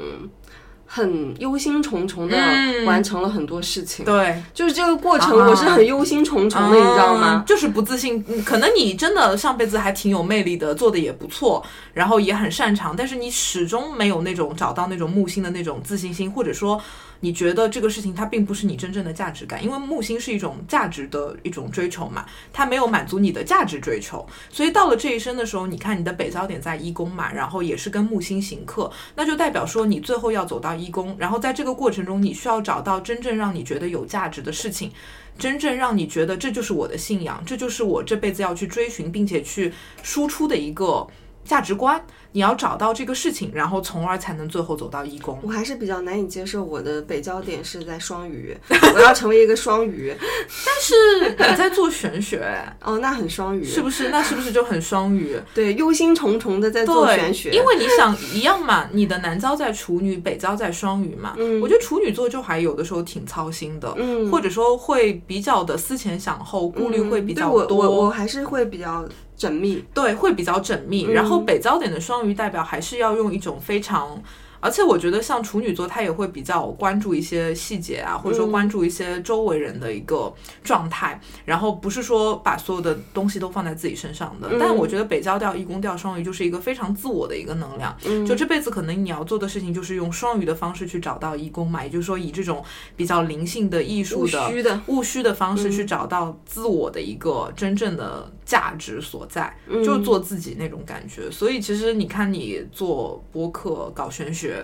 [0.85, 4.05] 很忧心忡忡的嗯完成了很多事情。
[4.05, 7.45] 对，就是这个过程，啊我是很忧心忡忡的，你知道吗嗯？
[7.45, 16.81] 就是不自信，嗯可能你真的上辈子还挺有魅力的，做的也不错，然后也很擅长，但是你始终没有那种找到那种木星的那种自信心，或者说
[17.25, 22.23] 你觉得这个事情它并不是你真正的价值感，因为木星是一种价值的一种追求嘛，
[22.53, 34.91] 它没有满足你的价值追求，所以到了这一生的时候，你看你的北焦点在一宫嘛，然后也是跟木星行克，那就代表说你最后要走到一宫，然后在这个过程中，你需要找到真正让你觉得有价值的事情。
[35.37, 39.73] 真正让你觉得这就是我的信仰，这就是我这辈子要去追寻并且去
[40.03, 41.05] 输出的一个
[41.43, 41.99] 价值观。
[42.35, 45.39] 你要找到这个事情，然后从而才能最后走到一宫。
[45.41, 48.53] 我还是比较难以接受我的北焦点是在双鱼，
[48.93, 50.13] 我要成为一个双鱼。
[50.19, 52.45] 但是你在做玄学，
[52.83, 54.09] 哦，那很双鱼，是不是？
[54.09, 55.33] 那是不是就很双鱼？
[55.55, 61.35] 对，忧心忡忡的在做，玄学，因为你想一样嘛，你的南焦在处女，北焦在双鱼嘛。
[61.37, 67.77] 嗯我觉得处女座就还有的时候挺操心的，嗯或者说会比较的思前想后，顾虑会比较多。
[67.77, 69.07] 嗯我我我还是会比较
[69.37, 69.83] 缜密。
[69.93, 71.05] 对，会比较缜密。
[71.07, 74.21] 嗯然后北焦点的双鱼代表还是要用一种非常。
[74.65, 84.49] 而且我觉得像处女座，他也会比较关注一些细节啊，或者说嗯关注一些周围人的一个状态，然后不是说把所有的东西都放在自己身上的。
[84.51, 87.95] 嗯但我觉得北交调、一宫调、双鱼就是一个非常自我的一个能量。
[88.05, 92.63] 嗯就这辈子可能你要做的事情就是用双鱼的方式去找到一宫嘛，也就是说以这种
[92.95, 101.29] 比较灵性的艺术务的虚的务虚的方式去嗯找到自我的一个真正的价值所在，嗯就是做自己那种感觉。
[101.29, 104.54] 所以其实你看，你做播客、搞玄学，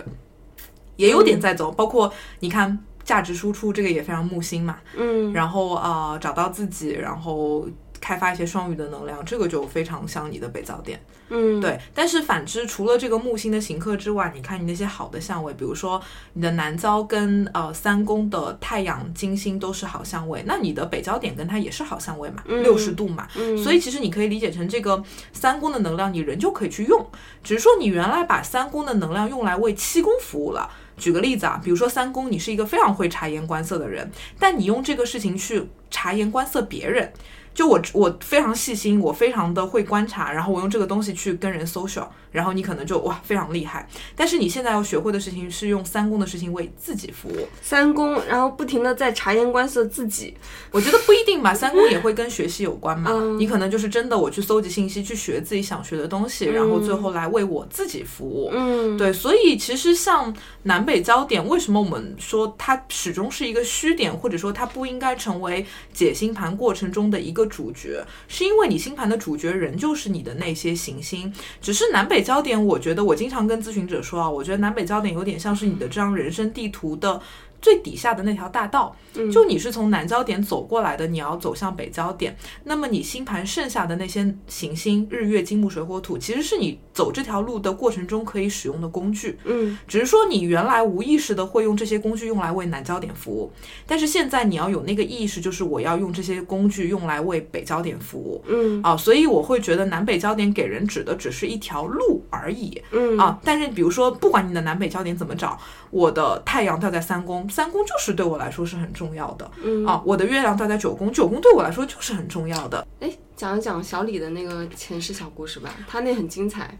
[0.96, 2.78] 也有点在走，包括你看。
[3.04, 7.66] 价值输出这个也非常木星嘛，嗯，然后啊、呃找到自己，然后
[8.02, 11.00] 开发一些双鱼的能量，这个就非常像你的北焦点。
[11.28, 16.02] 嗯，对，但是反之，除了这个木星的行克之外，你看你那些好的相位，比如说
[16.34, 27.06] 你的南焦跟呃三宫的太阳、金星都是好相位，那你的北焦点跟它也是好相位嘛，六十、度嘛，嗯所以其实你可以理解成这个三宫的能量，你仍旧可以去用，
[27.42, 30.68] 只是说你原来把三宫的能量用来为七宫服务了。
[30.98, 37.10] 举个例子啊，比如说三宫，你是一个非常会察言观色的人，但你用这个事情去察言观色别人，
[37.54, 43.88] 就我我非常细心，我非常的会观察，然后我用这个东西去跟人 social，然后你可能就哇非常厉害。
[44.16, 47.48] 但是你现在要学会的事情是用三公的事情为自己服务。
[47.60, 50.34] 三公，然后不停的在察言观色自己。
[50.70, 53.10] 我觉得不一定吧，三公也会跟学习有关嘛。
[53.12, 58.50] 嗯你可能就是真的我去搜集信息，去学自己想学的东西，然后最后来为我自己服务。
[58.52, 60.34] 嗯，对，所以其实像
[60.64, 77.20] 南北焦点，为什么我们说它始终是一个虚点，或者说它不应该成为解星盘过程中的一个主角，是因为你星盘的主角仍旧是你的那些行星，只是南北焦点，我觉得我经常跟咨询者说啊，我觉得南北焦点有点像是你的这张人生地图的。
[77.62, 78.94] 最底下的那条大道，
[79.32, 82.36] 就你是从南焦点走过来的，你要走向北焦点。
[82.64, 89.38] 那么你星盘剩下的那些行星，日月金木水火土，其实是你走这条路的过程中可以使用的工具。
[89.44, 93.50] 嗯只是说你原来无意识的会用这些工具用来为南焦点服务，
[93.86, 98.44] 但是现在你要有那个意识，就是我要用这些工具用来为北焦点服务。
[98.48, 102.82] 嗯啊，所以我会觉得南北焦点给人指的只是一条路而已。
[102.90, 105.56] 嗯啊，但是比如说，不管你的南北焦点怎么找，
[105.90, 109.50] 我的太阳掉在三宫，三宫就是对我来说是很重要的。
[109.62, 112.86] 嗯啊，我的月亮掉在九宫，九宫对我来说就是很重要的。
[113.00, 116.74] 哎，讲一讲小李的那个前世小故事吧，他那很精彩。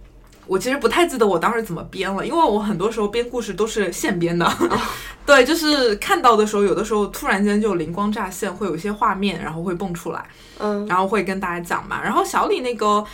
[0.47, 4.45] 我其实不太记得我当时怎么编了，因为我很多时候编故事都是现编的。
[4.47, 4.79] 哦
[5.25, 10.25] 对，就是看到的时候，有的时候突然间就灵光乍现，会有一些画面，然后会蹦出来，
[10.59, 12.03] 嗯然后会跟大家讲嘛。
[12.03, 13.05] 然后小李那个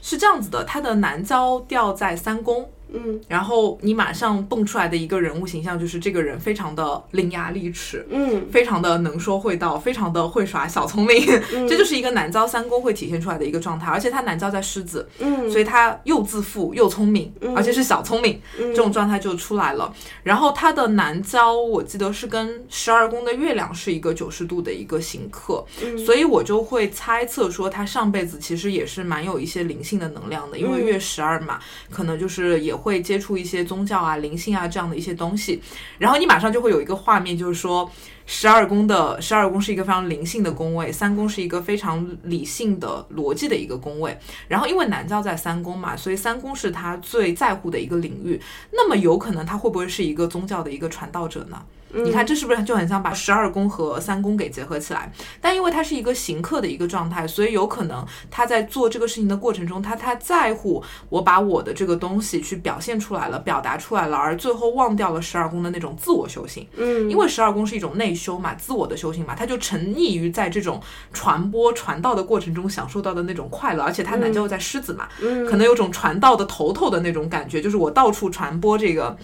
[0.00, 2.70] 是这样子的，他的南郊掉在三宫。
[2.96, 3.20] 嗯。
[3.28, 8.46] 然后你马上蹦出来的一个人物形象就是这个人非常的伶牙俐齿，嗯。
[8.50, 11.66] 非常的能说会道，非常的会耍小聪明，嗯。
[11.68, 13.90] 这就是一个南焦三公会体现出来的一个状态。
[13.90, 18.74] 而且他南焦在狮子，嗯，所以他又自负又聪明，而且是小聪明，嗯。
[18.74, 19.92] 这种状态就出来了。
[20.22, 25.98] 然后他的南焦，我记得是跟十二宫的月亮是一个九十度的一个行克，嗯。
[25.98, 30.86] 所以我就会猜测说他上辈子其实也是蛮有一些灵性的能量的，因为嗯。
[30.86, 31.58] 月十二嘛，
[31.90, 35.60] 可能就是也会接触一些宗教啊、灵性啊这样的一些东西。
[35.98, 37.90] 然后你马上就会有一个画面，就是说。
[38.28, 44.18] 十二宫的十二宫是一个非常灵性的宫位，三宫是一个非常理性的逻辑的一个宫位。
[44.48, 48.40] 然后因为男教在三宫嘛，所以三宫是他最在乎的一个领域。
[48.72, 51.62] 那么有可能他会不会是一个宗教的一个传道者呢？
[51.92, 55.10] 你看，这是不是就很像把十二宫和三宫给结合起来？
[55.40, 66.66] 但因为他是一个行客的一个状态，所以有可能他在做这个事情的过程中，他他在乎我把我的这个东西去表现出来了，表达出来了，而最后忘掉了十二宫的那种自我修行。
[66.76, 70.82] 嗯，因为十二宫是一种内修嘛，自我的修行嘛，他就沉溺于在这种
[71.12, 79.16] 传播传道的过程中享受到的那种快乐，而且他南郊又在狮子嘛，嗯可能有种传道的头头的那种感觉，就是我到处传播这个。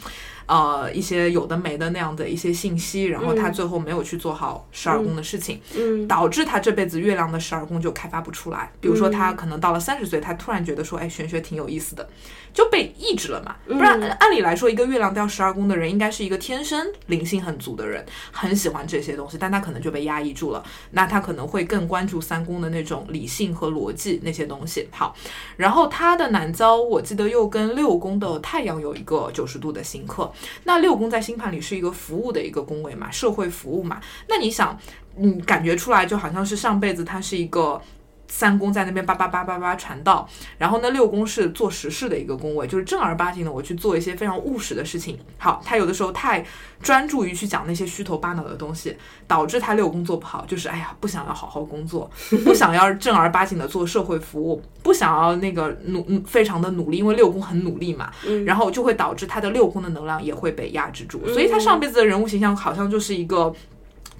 [0.53, 6.07] 呃，一些有的没的那样的一些信息，然后他最后没有去做好十二宫的事情，嗯。
[6.07, 8.71] 导致他这辈子月亮的十二宫就开发不出来。
[8.79, 12.07] 比如说，他可能到了三十岁，他突然觉得说，哎，玄学挺有意思的，
[12.53, 13.57] 就被抑制了嘛。
[13.67, 20.63] 不然，按理来说，一个月亮掉十二宫的人，应该是一个天生灵性很足的人，很喜欢这些东西，但他可能就被压抑住了。
[20.91, 24.89] 那他可能会更关注三宫的那种理性和逻辑那些东西。
[24.91, 25.17] 好，
[25.57, 30.31] 然后他的南郊，我记得又跟六宫的太阳有一个九十度的刑克。
[30.65, 34.01] 那六宫在星盘里是一个服务的一个宫位嘛，社会服务嘛。
[34.29, 34.79] 那你想，
[35.17, 37.81] 嗯感觉出来就好像是上辈子他是一个。
[38.29, 45.19] 三宫在那边叭叭叭叭叭传道，然后呢，六宫是做实事的一个宫位，就是正儿八经的我去做一些非常务实的事情。
[45.37, 46.43] 好，他有的时候太
[46.81, 48.97] 专注于去讲那些虚头巴脑的东西，
[49.27, 52.11] 导致他六宫做不好，就是哎呀，不想要好好工作，
[52.43, 58.11] 不想要正儿八经的做社会服务，不想要那个努嗯非常的努力，因为六宫很努力嘛，
[58.47, 63.53] 然后就会导致他的六宫的能量也会被压制住，所以他上辈子的人物形象好像就是一个，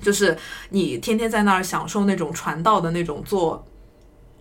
[0.03, 0.37] 就是
[0.69, 3.67] 你天天在那儿享受那种传道的那种做。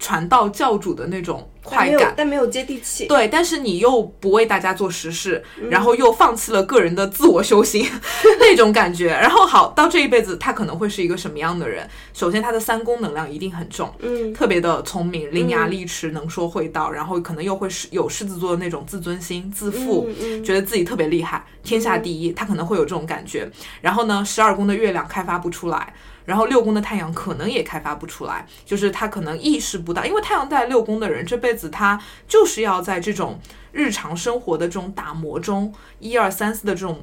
[0.02, 3.06] 传道教主的那种快没有感，但没有接地气。
[3.06, 7.88] 对，但是你又不为大家做实事，然后又放弃了个人的自我修行
[8.39, 9.10] 那种感觉。
[9.10, 11.88] 然后好，到这一辈子他可能会是一个什么样的人？
[12.14, 20.10] 首先，他的三宫能量一定很重，嗯特别的聪明，伶牙俐齿，能说会道，然后可能又会是有狮子座的那种自尊心、自负，
[20.43, 23.47] 觉得自己特别厉害，天下第一，他可能会有这种感觉。
[23.82, 25.93] 然后呢，十二宫的月亮开发不出来。
[26.26, 33.39] 然后六宫的太阳可能也开发不出来，就是他可能意识不到，因为太阳在六宫的人这辈子他就是要在这种
[33.72, 36.99] 日常生活的这种打磨中，一二三四的这种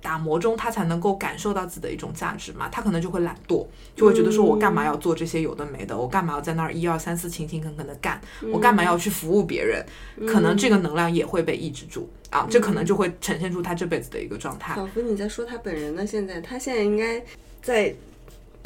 [0.00, 2.68] 打磨中，他才能够感受到自己的一种价值嘛。
[2.70, 8.20] 他可能就会懒惰，就会觉得说我干嘛要做这些有的没的，我干嘛要在那儿一二三四勤勤恳恳的干，
[8.52, 9.84] 我干嘛要去服务别人？
[10.28, 14.76] 可能这个能量也会被抑制住啊，这可能就会呈现出他这辈子的一个状态。
[14.76, 16.06] 仿佛你在说他本人呢。
[16.06, 17.20] 现在他现在应该
[17.60, 17.92] 在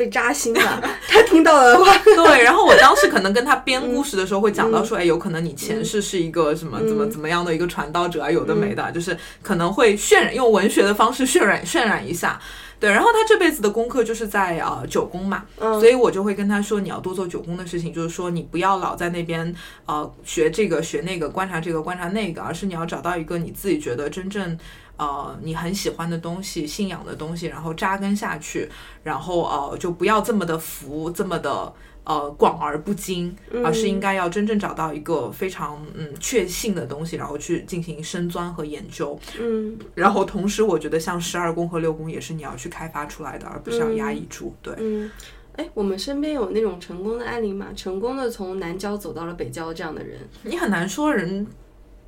[0.00, 0.82] 被扎心了。
[1.06, 12.40] 他听到的话， 对，然后我当时可能跟他编故事的时候会讲到说，哎，有可能你前世是一个什么怎么怎么样的一个传道者啊，有的没的，就是可能会渲染，用文学的方式渲染渲染一下。
[12.78, 24.56] 对，然后他这辈子的功课就是在呃九宫嘛，所以我就会跟他说，你要多做九宫的事情，就是说你不要老在那边呃学这个学那个，观察这个观察那个，而是你要找到一个你自己觉得真正
[25.00, 28.68] 呃你很喜欢的东西、信仰的东西，然后扎根下去，
[29.02, 31.72] 然后呃就不要这么的浮，这么的。
[32.02, 39.16] 呃，广而不精，而是应该要真正找到一个非常嗯确信的东西，然后去进行深钻和研究。
[39.38, 44.52] 嗯然后同时，我觉得像十二宫和六宫也是你要去开发出来的，而不是要压抑住。
[44.62, 45.08] 对，嗯。
[45.56, 47.66] 哎，我们身边有那种成功的案例吗？
[47.76, 51.46] 成功的从南郊走到了北郊这样的人，你很难说人，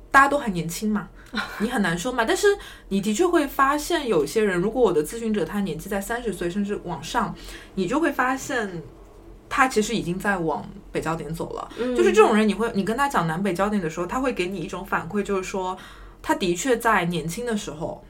[0.09, 1.07] 大家都还年轻嘛，
[1.59, 2.23] 你很难说嘛。
[2.25, 2.47] 但是
[2.89, 7.35] 你的确会发现，有些人，如果我的咨询者他年纪在三十岁甚至往上，
[7.75, 8.81] 你就会发现。
[9.55, 15.77] 他其实已经在往北焦点走了，就是这种人，你会你跟他讲南北焦点的时候，他会给你一种反馈，就是说，
[16.23, 18.03] 他的确在年轻的时候，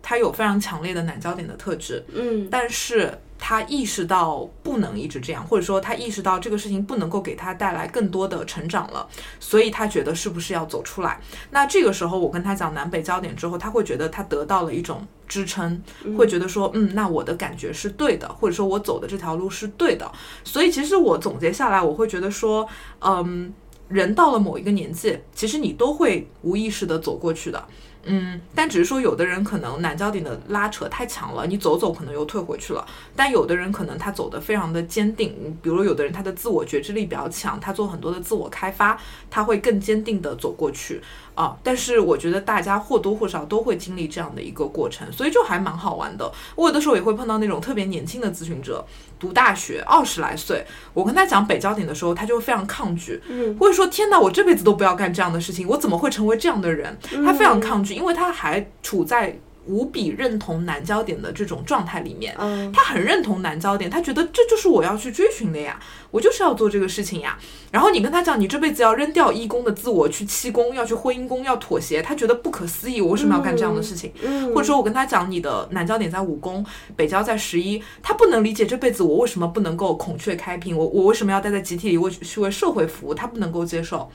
[0.00, 3.12] 他有非常强烈的南焦点的特质，嗯但是
[3.48, 11.20] 他意识到不能一直这样，或者说他意识到这个事情不能够给他带来更多的成长了，所以他觉得是不是要走出来？
[11.52, 15.80] 那这个时候我跟他讲南北焦点之后，他会觉得他得到了一种支撑，
[16.18, 20.10] 会觉得说，嗯，那我的感觉是对的，或者说我走的这条路是对的。
[20.42, 22.68] 所以其实我总结下来，我会觉得说，
[22.98, 23.54] 嗯，
[23.86, 27.64] 人到了某一个年纪，其实你都会无意识的走过去的。
[28.08, 32.86] 嗯，但只是说有的人可能南焦点的拉扯太强了，你走走可能又退回去了。
[33.14, 38.96] 但有的人可能他走得非常的坚定，比如有的人他的自我觉知力比较强，他做很多的自我开发，
[39.28, 41.02] 他会更坚定的走过去
[41.34, 41.56] 啊。
[41.62, 46.32] 但是我觉得大家或多或少都会经历这样的一个过程，所以就还蛮好玩的。
[46.54, 48.86] 我有的时候也会碰到那种特别年轻的咨询者，
[49.18, 53.56] 读大学二十来岁，我跟他讲北交点的时候，他就会非常抗拒，嗯。
[53.56, 56.96] 会说天哪，我这辈子都不要干这样的事情，我怎么会成为这样的人？
[57.24, 65.78] 他非常抗拒，因为他还处在无比认同南焦点的这种状态里面，嗯，他很认同南焦点，他觉得这就是我要去追寻的呀，
[66.10, 67.38] 我就是要做这个事情呀。
[67.70, 74.12] 然后你跟他讲，你这辈子要扔掉一宫的自我，去七宫，要去婚姻宫，要妥协，他觉得不可思议，我为什么要干这样的事情？
[74.22, 76.64] 嗯，或者说我跟他讲，你的南焦点在五宫，
[76.94, 84.10] 北焦在十一，他不能理解这辈子我为什么不能够孔雀开屏，我我为什么要待在集体里为去为社会服务，他不能够接受。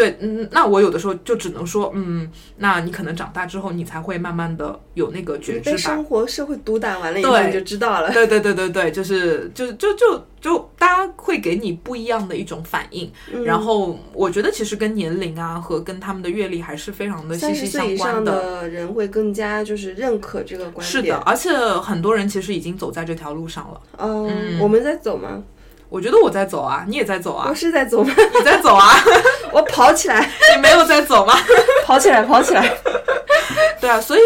[0.00, 2.26] 对，嗯，那我有的时候就只能说，嗯，
[2.56, 6.02] 那你可能长大之后，你才会慢慢的有那个觉知吧被生。
[6.02, 8.10] 活社会毒打完了以后，你就知道了。
[8.10, 17.54] 对对对对对，就是就是就就就大家会给你不一样的一种反应，嗯然后我觉得其实跟年龄啊和跟他们的阅历还是非常的息三
[17.86, 18.60] 息相关的。
[18.62, 23.80] 的人会更加就是认可这个观点是的，而且很多人其实已经走在这条路上了。
[23.98, 25.42] 嗯，我们在走吗？
[25.90, 28.14] 我觉得我在走啊，你也在走啊我，是在走吗？
[28.16, 28.88] 你在走啊，
[29.52, 31.34] 我跑起来，你没有在走吗？
[31.84, 32.76] 跑起来，跑起来。
[33.80, 34.20] 对啊，所以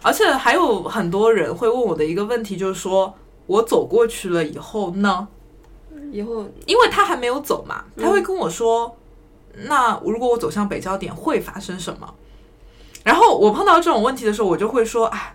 [0.00, 3.12] 而且还有很多人会问我的一个问题，就是说
[3.46, 5.26] 我走过去了以后呢？
[6.12, 8.96] 以后因为他还没有走嘛，他会跟我说，
[9.66, 12.14] 那如果我走向北焦点会发生什么？
[13.02, 15.34] 然后我碰到这种问题的时候，我就会说，哎，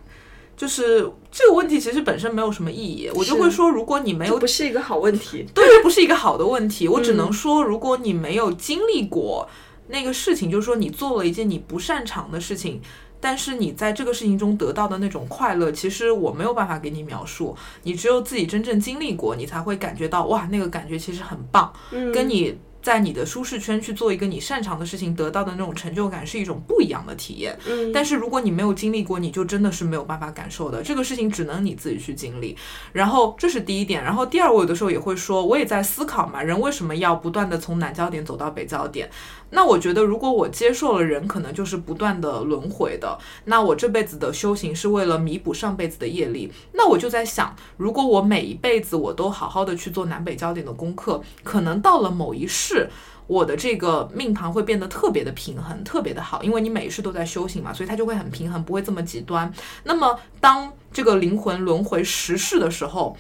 [0.55, 5.45] 就是这个问题其实本身没有什么意义，我就会说，如果你没有这不是一个好问题。
[5.53, 6.87] 对，这不是一个好的问题。
[6.87, 9.49] 我只能说，如果你没有经历过
[9.87, 12.81] 那个事情，就是说你做了一件你不擅长的事情，
[13.19, 17.55] 但是你在这个事情中得到的那种快乐，其实我没有办法给你描述。
[17.83, 22.57] 你只有自己真正经历过，你才会感觉到哇，那个感觉其实很棒，嗯，跟你。
[22.83, 27.57] 在你的舒适圈去做一个你擅长的事情，得到的那种成就感是一种不一样的体验。
[27.65, 30.83] 嗯，但是如果你没有经历过，你就真的是没有办法感受的。
[30.83, 32.55] 这个事情只能你自己去经历。
[32.91, 34.03] 然后这是第一点。
[34.03, 39.09] 然后第二，我有的时候也会说，我也在思考嘛，人为什么要不断的从南焦点走到北焦点？
[39.53, 46.51] 那我觉得，如果我接受了人可能就是不断的轮回的，那我这辈子的修行是为了弥补上辈子的业力。
[46.73, 52.89] 那我就在想，如果我每一辈子我都好好的去做南北焦点的功课，可能到了某一世。
[53.25, 59.51] 我的这个命盘会变得特别的平衡，特别的好，因为你每一世都在修行嘛，所以它就会很平衡，不会这么极端。
[59.85, 63.15] 那么当这个灵魂轮回十世的时候，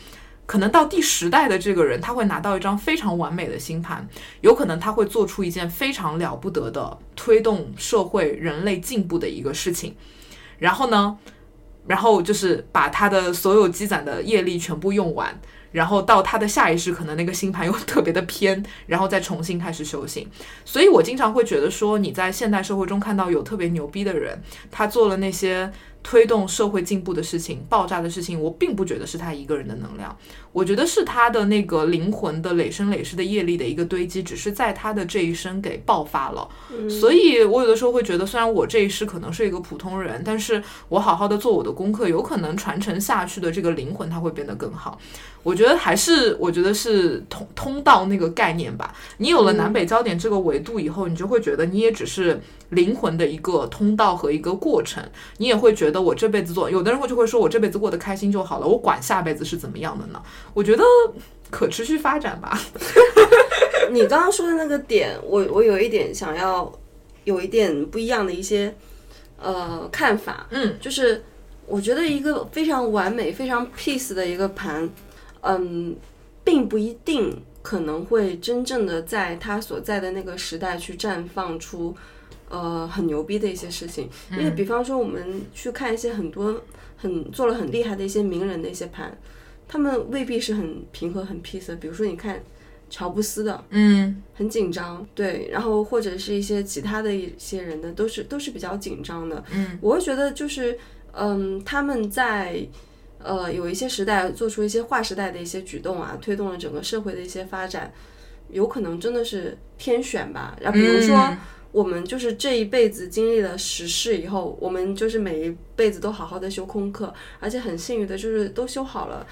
[0.53, 4.07] 可能到第十代的这个人，他会拿到一张非常完美的星盘，
[4.41, 9.95] 有可能他会做出一件非常了不得的推动社会人类进步的一个事情。
[10.59, 11.17] 然后呢，
[11.87, 15.41] 然后就是把他的所有积攒的业力全部用完。
[15.71, 20.29] 然后到他的下一世，可能那个星盘又特别的偏，然后再重新开始修行。
[20.63, 24.39] 所以我经常会觉得说，你在现代社会中看到有特别牛逼的人，
[24.69, 25.71] 他做了那些
[26.03, 30.15] 推动社会进步的事情、爆炸的事情，我并不觉得是他一个人的能量，
[30.53, 36.47] 我觉得是他的那个灵魂的累生累世的业力的一个堆积，只是在他的这一生给爆发了。
[36.87, 44.99] 所以我有的时候会觉得，虽然我这一世可能是一个普通人，但是我好好的做我的功课，有可能传承下去的这个灵魂，它会变得更好。
[45.41, 48.95] 我觉得还是，我觉得是通通道那个概念吧。
[49.17, 52.39] 你有了南北焦点这个维度以后，你就会觉得你也只是
[52.69, 55.03] 灵魂的一个通道和一个过程。
[55.37, 60.21] 你也会觉得我这辈子做，有的人会就会说我这辈子过得开心就好了，我管下辈子是怎么样的呢？
[60.53, 60.83] 我觉得
[61.49, 62.59] 可持续发展吧。
[63.91, 66.71] 你刚刚说的那个点，我我有一点想要
[67.25, 68.73] 有一点不一样的一些
[69.37, 71.23] 呃看法，嗯，就是
[71.67, 74.89] 我觉得一个非常完美、非常 peace 的一个盘，
[75.41, 75.95] 嗯，
[76.43, 81.95] 并不一定可能会真正的在它所在的那个时代去绽放出
[82.49, 84.09] 呃很牛逼的一些事情。
[84.31, 86.61] 因为比方说我们去看一些很多
[86.97, 89.15] 很做了很厉害的一些名人的一些盘，
[89.67, 91.75] 他们未必是很平和、很 peace 的。
[91.75, 92.41] 比如说你看
[92.89, 99.43] 乔布斯的，嗯很紧张，对，然后或者是一些其他的一些人的，都是都是比较紧张的。
[99.51, 100.77] 嗯，我会觉得就是，
[101.13, 102.65] 嗯，他们在
[103.19, 107.91] 呃有一些时代做出一些划时代的一些举动啊，推动了整个社会的一些发展，
[108.49, 110.57] 有可能真的是天选吧。
[110.61, 111.15] 然后比如说。
[111.17, 111.37] 嗯
[111.73, 119.25] 我们就是这一辈子经历了时事以后，我们就是每一辈子都好好的修功课，而且很幸运的就是都修好了。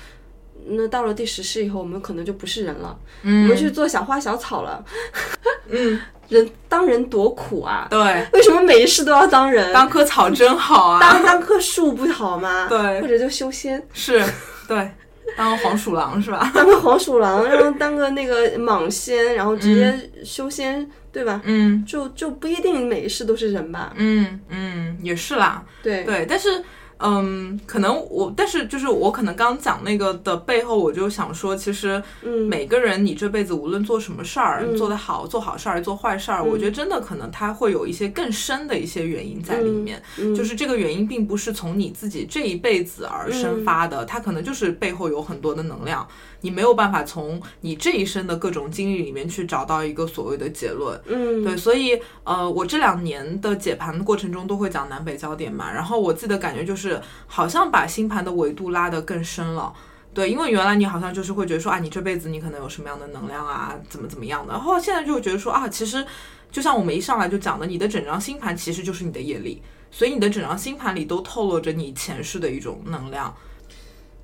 [0.67, 4.83] 那到了第十世以后，我们可能就不是人了，我们去做小花小草了。
[5.73, 7.87] 嗯，人当人多苦啊！
[7.89, 7.99] 对，
[8.33, 9.71] 为什么每一世都要当人？
[9.73, 10.99] 当棵草真好啊。
[10.99, 12.67] 当当棵树不好吗？
[12.67, 14.21] 对或者就修仙，是，
[14.67, 14.91] 对，
[15.37, 16.51] 当个黄鼠狼是吧？
[16.53, 21.39] 当个黄鼠狼，然后当个那个蟒仙，然后直接修仙，对吧？
[21.45, 23.93] 嗯就就不一定每一世都是人吧？
[23.95, 25.63] 嗯嗯，也是啦。
[25.81, 26.61] 对，对，但是
[27.03, 32.47] 嗯，可能我，但是就是我可能刚讲那个的背后，我就想说，其实嗯。
[32.47, 34.77] 每个人你这辈子无论做什么事儿，嗯。
[34.77, 40.01] 做得好，做好事儿，做坏事儿，我觉得真的可能他会有一些更深的一些原因在里面。
[40.17, 40.35] 嗯。
[40.35, 43.33] 就是这个原因并不是从你自己这一辈子而嗯。
[43.33, 46.07] 生发的，它可能就是背后有很多的能量，
[46.41, 50.99] 你没有办法从你这一生的各种经历里面去找到一个所谓的结论。
[51.05, 59.73] 嗯对，所以呃，我这两年的解盘的过程中都会讲南北焦点嘛，然后我自己的感觉就是，好像把星盘的维度拉得更深了。
[60.13, 66.05] 对，因为原来你好像就是会觉得说啊，你这辈子你可能有什么样的能量啊，怎么怎么样的，然后现在就会觉得说啊，其实
[66.51, 73.33] 就像我们一上来就讲的，你的整张星盘其实就是你的业力，所以你的整张星盘里都透露着你前世的一种能量，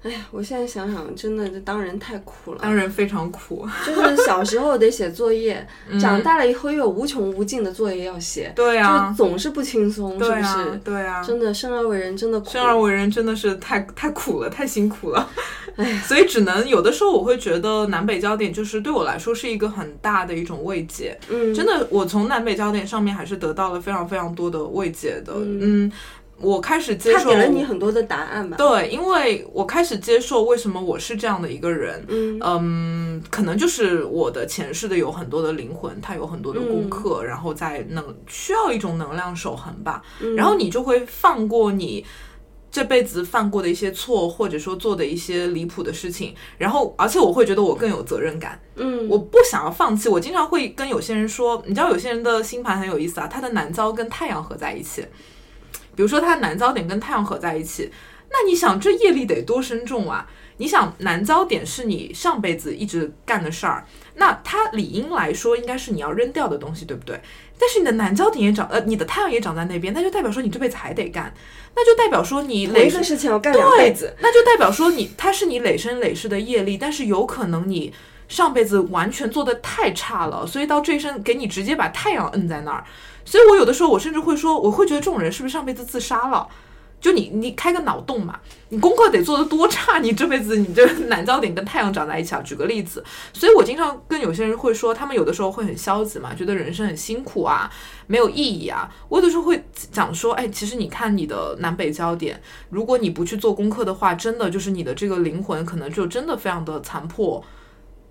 [0.04, 2.60] 哎呀，我现在想想，真的这当人太苦了。
[2.62, 3.68] 当人非常苦。
[3.86, 12.50] 就是小时候得写作业， 嗯长大了以后又有无穷无尽的作业要写，对啊就，总是不轻松，是不是？，对啊，真的，生而为人真的苦。
[12.50, 15.30] 生而为人真的是太太苦了，太辛苦了。
[15.76, 21.16] 哎 所以只能有的时候我会觉得南北焦点就是对我来说是一个很大的一种慰藉。
[21.30, 25.34] 嗯，真的，我从南北焦点上面还是得到了非常非常多的慰藉的。
[25.36, 25.92] 嗯，
[26.40, 28.58] 我开始接受他给了你很多的答案吧？
[28.58, 32.06] 对，因为我开始接受为什么我是这样的一个人。
[32.08, 40.02] 嗯嗯，可能就是我的前世的有很多的灵魂，它有很多的嗯功课，然后在能需要一种能量守恒吧。
[40.22, 42.06] 嗯然后你就会放过你
[42.70, 46.36] 这辈子犯过的一些错，或者说做的一些离谱的事情。
[46.60, 50.08] 然后，而且我会觉得我更有责任感，嗯，我不想要放弃。
[50.08, 55.04] 我经常会跟有些人说，你知道有些人的星盘很有意思啊，他的南遭跟太阳合在一起，
[55.98, 57.92] 比如说它南焦点跟太阳合在一起，
[58.30, 60.28] 那你想这业力得多深重啊？
[60.58, 67.20] 你想南焦点是你上辈子一直干的事儿，那它理应来说应该是你要扔掉的东西，对不对？
[67.60, 71.34] 但是你的南焦点也长，呃，你的太阳也长在那边，那就代表说你这辈子还得干，
[71.76, 74.16] 那就代表说你累生一个事情要干两辈子。
[74.20, 77.92] 那就代表说你它是你累生累世的业力，但是有可能你
[78.28, 82.84] 上辈子完全做的太差了，所以到这一生给你直接把太阳摁在那儿。
[83.28, 86.48] 所以我有的时候我甚至会说，我会觉得这种人是不是上辈子自杀了？
[87.02, 88.40] 就你你开个脑洞嘛，
[88.70, 92.42] 你功课得做得多差，你这辈子你这南焦点跟太阳长在一起啊。
[92.42, 97.70] 举个例子，所以我经常跟有些人会说，他们有的时候会很消极嘛，觉得人生很辛苦啊，
[98.08, 98.90] 没有意义啊。
[99.10, 107.44] 我有的时候会讲说，哎，其实你看你的南北焦点，如果你不去做功课的话，真的就是你的这个灵魂可能就真的非常的残破。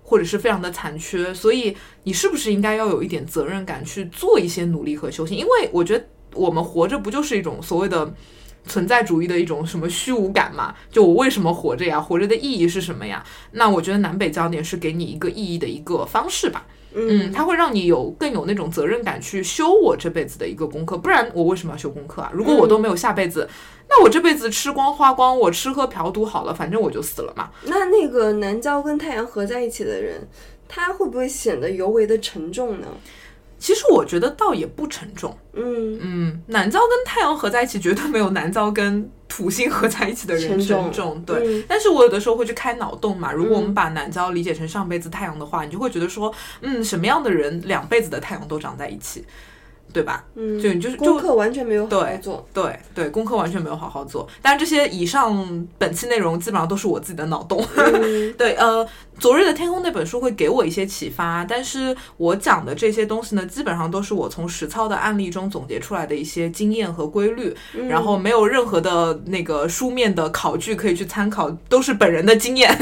[0.09, 5.37] 或者是非常的残缺，所以你是不是应该要有一点责任感去做一些努力和修行？
[5.37, 8.13] 因为我觉得我们活着不就是一种所谓的
[8.65, 10.73] 存在主义的一种什么虚无感嘛？
[10.89, 11.99] 就我为什么活着呀？
[11.99, 13.21] 活着的意义是什么呀？
[13.51, 16.65] 那我觉得南北焦点是给你一个意义的一个方式吧。
[16.93, 22.31] 嗯，它会让你有更有那种责任感去修我这辈子的一个功课，不然我为什么要修功课啊？
[22.33, 23.47] 如果我都没有下辈子，
[23.89, 27.49] 那我这辈子吃光花光，我吃喝嫖赌好了，反正我就死了嘛。
[27.63, 30.27] 那那个南郊跟太阳合在一起的人，
[30.67, 32.87] 他会不会显得尤为的沉重呢？
[33.59, 35.35] 其实我觉得倒也不沉重。
[35.53, 41.23] 嗯嗯，南郊跟太阳合在一起，绝对没有南郊跟土星合在一起的人沉重沉重。
[41.23, 43.31] 对，嗯但是我有的时候会去开脑洞嘛。
[43.31, 46.31] 如果我们嗯把南郊理解成上辈子太阳的话，你就会觉得说，
[46.61, 49.25] 嗯，什么样的人两辈子的太阳都长在一起，
[49.97, 50.23] 对吧？
[50.35, 52.47] 嗯，就你就是就功课完全没有好好对做。
[52.53, 54.27] 对对，功课完全没有好好做。
[54.43, 57.65] 但是，这些以上本期内容基本上都是我自己的脑洞。
[57.75, 58.85] 嗯 对，呃，
[59.17, 67.55] 《昨日的天空》那本书会给我一些启发，但是我讲的这些东西呢，基本上都是我从实操的案例中总结出来的一些经验和规律，
[67.89, 72.77] 然后没有任何的那个书面的考据可以去参考，都是本人的经验。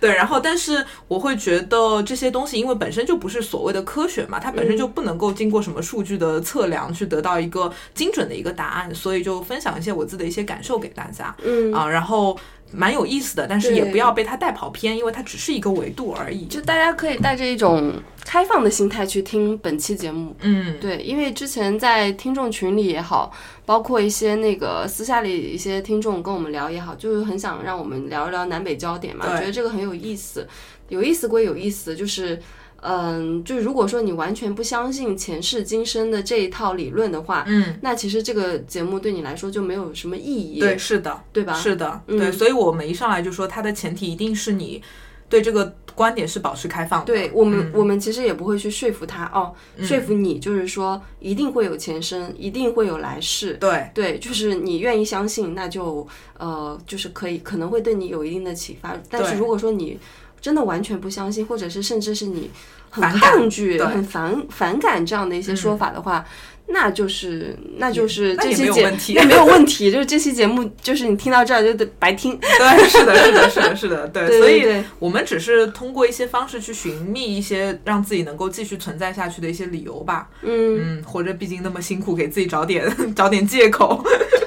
[0.00, 11.34] 对，然后但是我会觉得这些东西，因为本身就不是所谓的科学嘛，它本身就不能够经过什么数据的测量去得到一个精准的一个答案，所以就分享一些我自己的一些感受给大家。
[11.42, 12.38] 嗯啊，然后
[12.72, 16.44] 蛮有意思的，但是也不要被它带跑偏，因为它只是一个维度而已。
[16.46, 17.94] 就大家可以带着一种
[18.24, 20.34] 开放的心态去听本期节目。
[20.40, 23.32] 嗯，对，因为之前在听众群里也好，
[23.64, 30.46] 包括一些那个私下里一些听众跟我们聊也好，就是很想让我们聊一聊南北焦点嘛，对觉得这个很有意思。
[30.88, 32.40] 有意思归有意思，就是。
[32.82, 41.54] 嗯，就如果说你完全不相信前世今生的这一套理论的话，嗯，那其实这个节目对你来说就没有什么意义，对，是的，对吧？
[41.54, 44.80] 是的，嗯对，所以我们一上来就说，它的前提一定是你
[45.28, 47.06] 对这个观点是保持开放的。
[47.06, 53.54] 对我们，嗯我们其实也不会去说服他哦，说服你就是说一定会有前生，一定会有来世。
[53.54, 56.06] 对对，就是你愿意相信，那就
[56.38, 58.96] 呃，就是可以，可能会对你有一定的启发。
[59.10, 59.98] 但是如果说你
[60.46, 62.48] 真的完全不相信，或者是甚至是你
[62.88, 66.24] 很抗拒、对很反反感这样的一些说法的话。
[66.68, 72.36] 那就是，那就是这期节没有问题 那没有问题，就是这期节目，就是你听到这儿就得白听。
[72.42, 80.28] 对，是的，是的，是的，是的，对，对所以我们只是通过一些方式去寻觅一些让自己能够继续存在下去的一些理由吧。
[80.42, 82.84] 嗯，嗯，活着毕竟那么辛苦，给自己找点
[83.14, 84.04] 找点借口，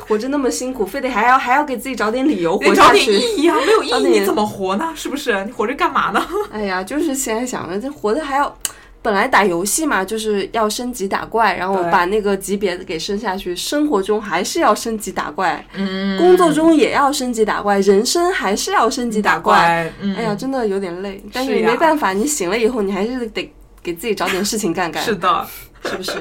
[0.08, 3.18] 活着那么辛苦，非得还要还要给自己找点理由活得找点下去。
[3.18, 3.56] 意义啊！
[3.66, 4.92] 没有意义，你怎么活呢？
[4.96, 5.44] 是不是？
[5.46, 6.22] 你活着干嘛呢？
[6.52, 8.58] 哎呀，就是现在想着，这活着还要。
[9.02, 13.56] 本来打游戏嘛，就是要升级打怪，然后把那个级别给升下去。
[13.56, 19.56] 生活中还是要升级打怪，嗯工作中也要升级打怪，人生还是要升级打怪。
[19.56, 25.48] 怪，嗯，哎呀，真的有点累，但是没办法，你醒了以后，你还是得给自己找点事情干干， 是的，
[25.86, 26.12] 是不是？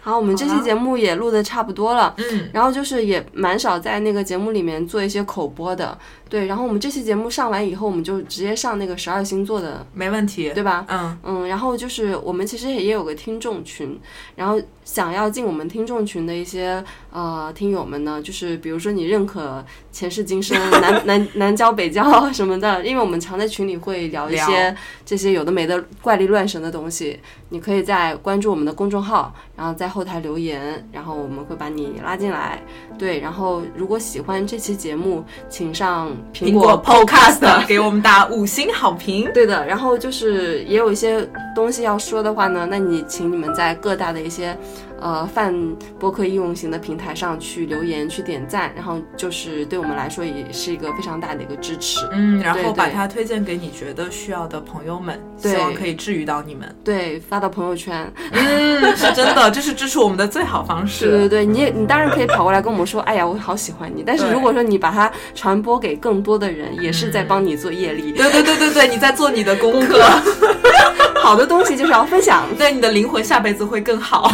[0.00, 5.96] 好，我们这期节目也录的差不多了，嗯，然后就是也蛮少在那个节目里面做一些口播的，
[6.32, 6.46] 对。
[6.46, 10.86] 然后我们这期节目上完以后，我们就直接上那个十二星座的，没问题，对吧？
[10.88, 14.00] 嗯，嗯，然后就是我们其实也有个听众群，
[14.36, 16.82] 然后想要进我们听众群的一些
[17.12, 32.62] 呃听友们呢，就是比如说你认可前世今生、 南南南郊北郊什么的，因为我们常在群里会聊一些这些有的没的怪力乱神的东西，你可以在关注我们的公众号，然后在后台留言，然后我们会把你拉进来。
[32.98, 39.30] 对，然后如果喜欢这期节目，请上苹苹果 Podcast 给我们打五星好评。
[39.32, 44.56] 对的，然后就是也有一些东西要说的话呢，那你请你们在各大的一些
[45.02, 45.54] 呃泛
[45.98, 52.06] 播客应用型的平台上去留言、去点赞，然后就是对我们来说也是一个非常大的一个支持。
[52.12, 56.74] 嗯，然后把它推荐给你觉得需要的朋友们，希望可以治愈到你们。
[56.84, 61.08] 对，发到朋友圈，嗯，是真的，这是支持我们的最好方式。
[61.10, 64.02] 对对对，你也你当然可以跑过来跟我们说，哎呀，我好喜欢你。
[64.06, 68.12] 但是如果说你把它传播给更多的人，也是在帮你做业力。
[68.12, 70.00] 对对对对对，你在做你的功课，
[71.22, 74.30] 好的东西就是要分享， 对你的灵魂下辈子会更好。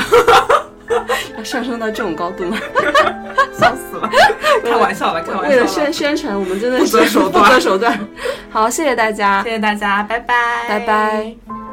[1.37, 2.57] 要 上升到这种高度吗？
[3.53, 4.11] 笑死了，
[4.65, 5.93] 开玩笑了，开玩为了宣。
[5.93, 7.99] 宣传，我们真的是不择是手段不择手段。
[8.51, 10.35] 好，谢谢大家，谢谢大家，拜拜，
[10.69, 11.68] 拜拜。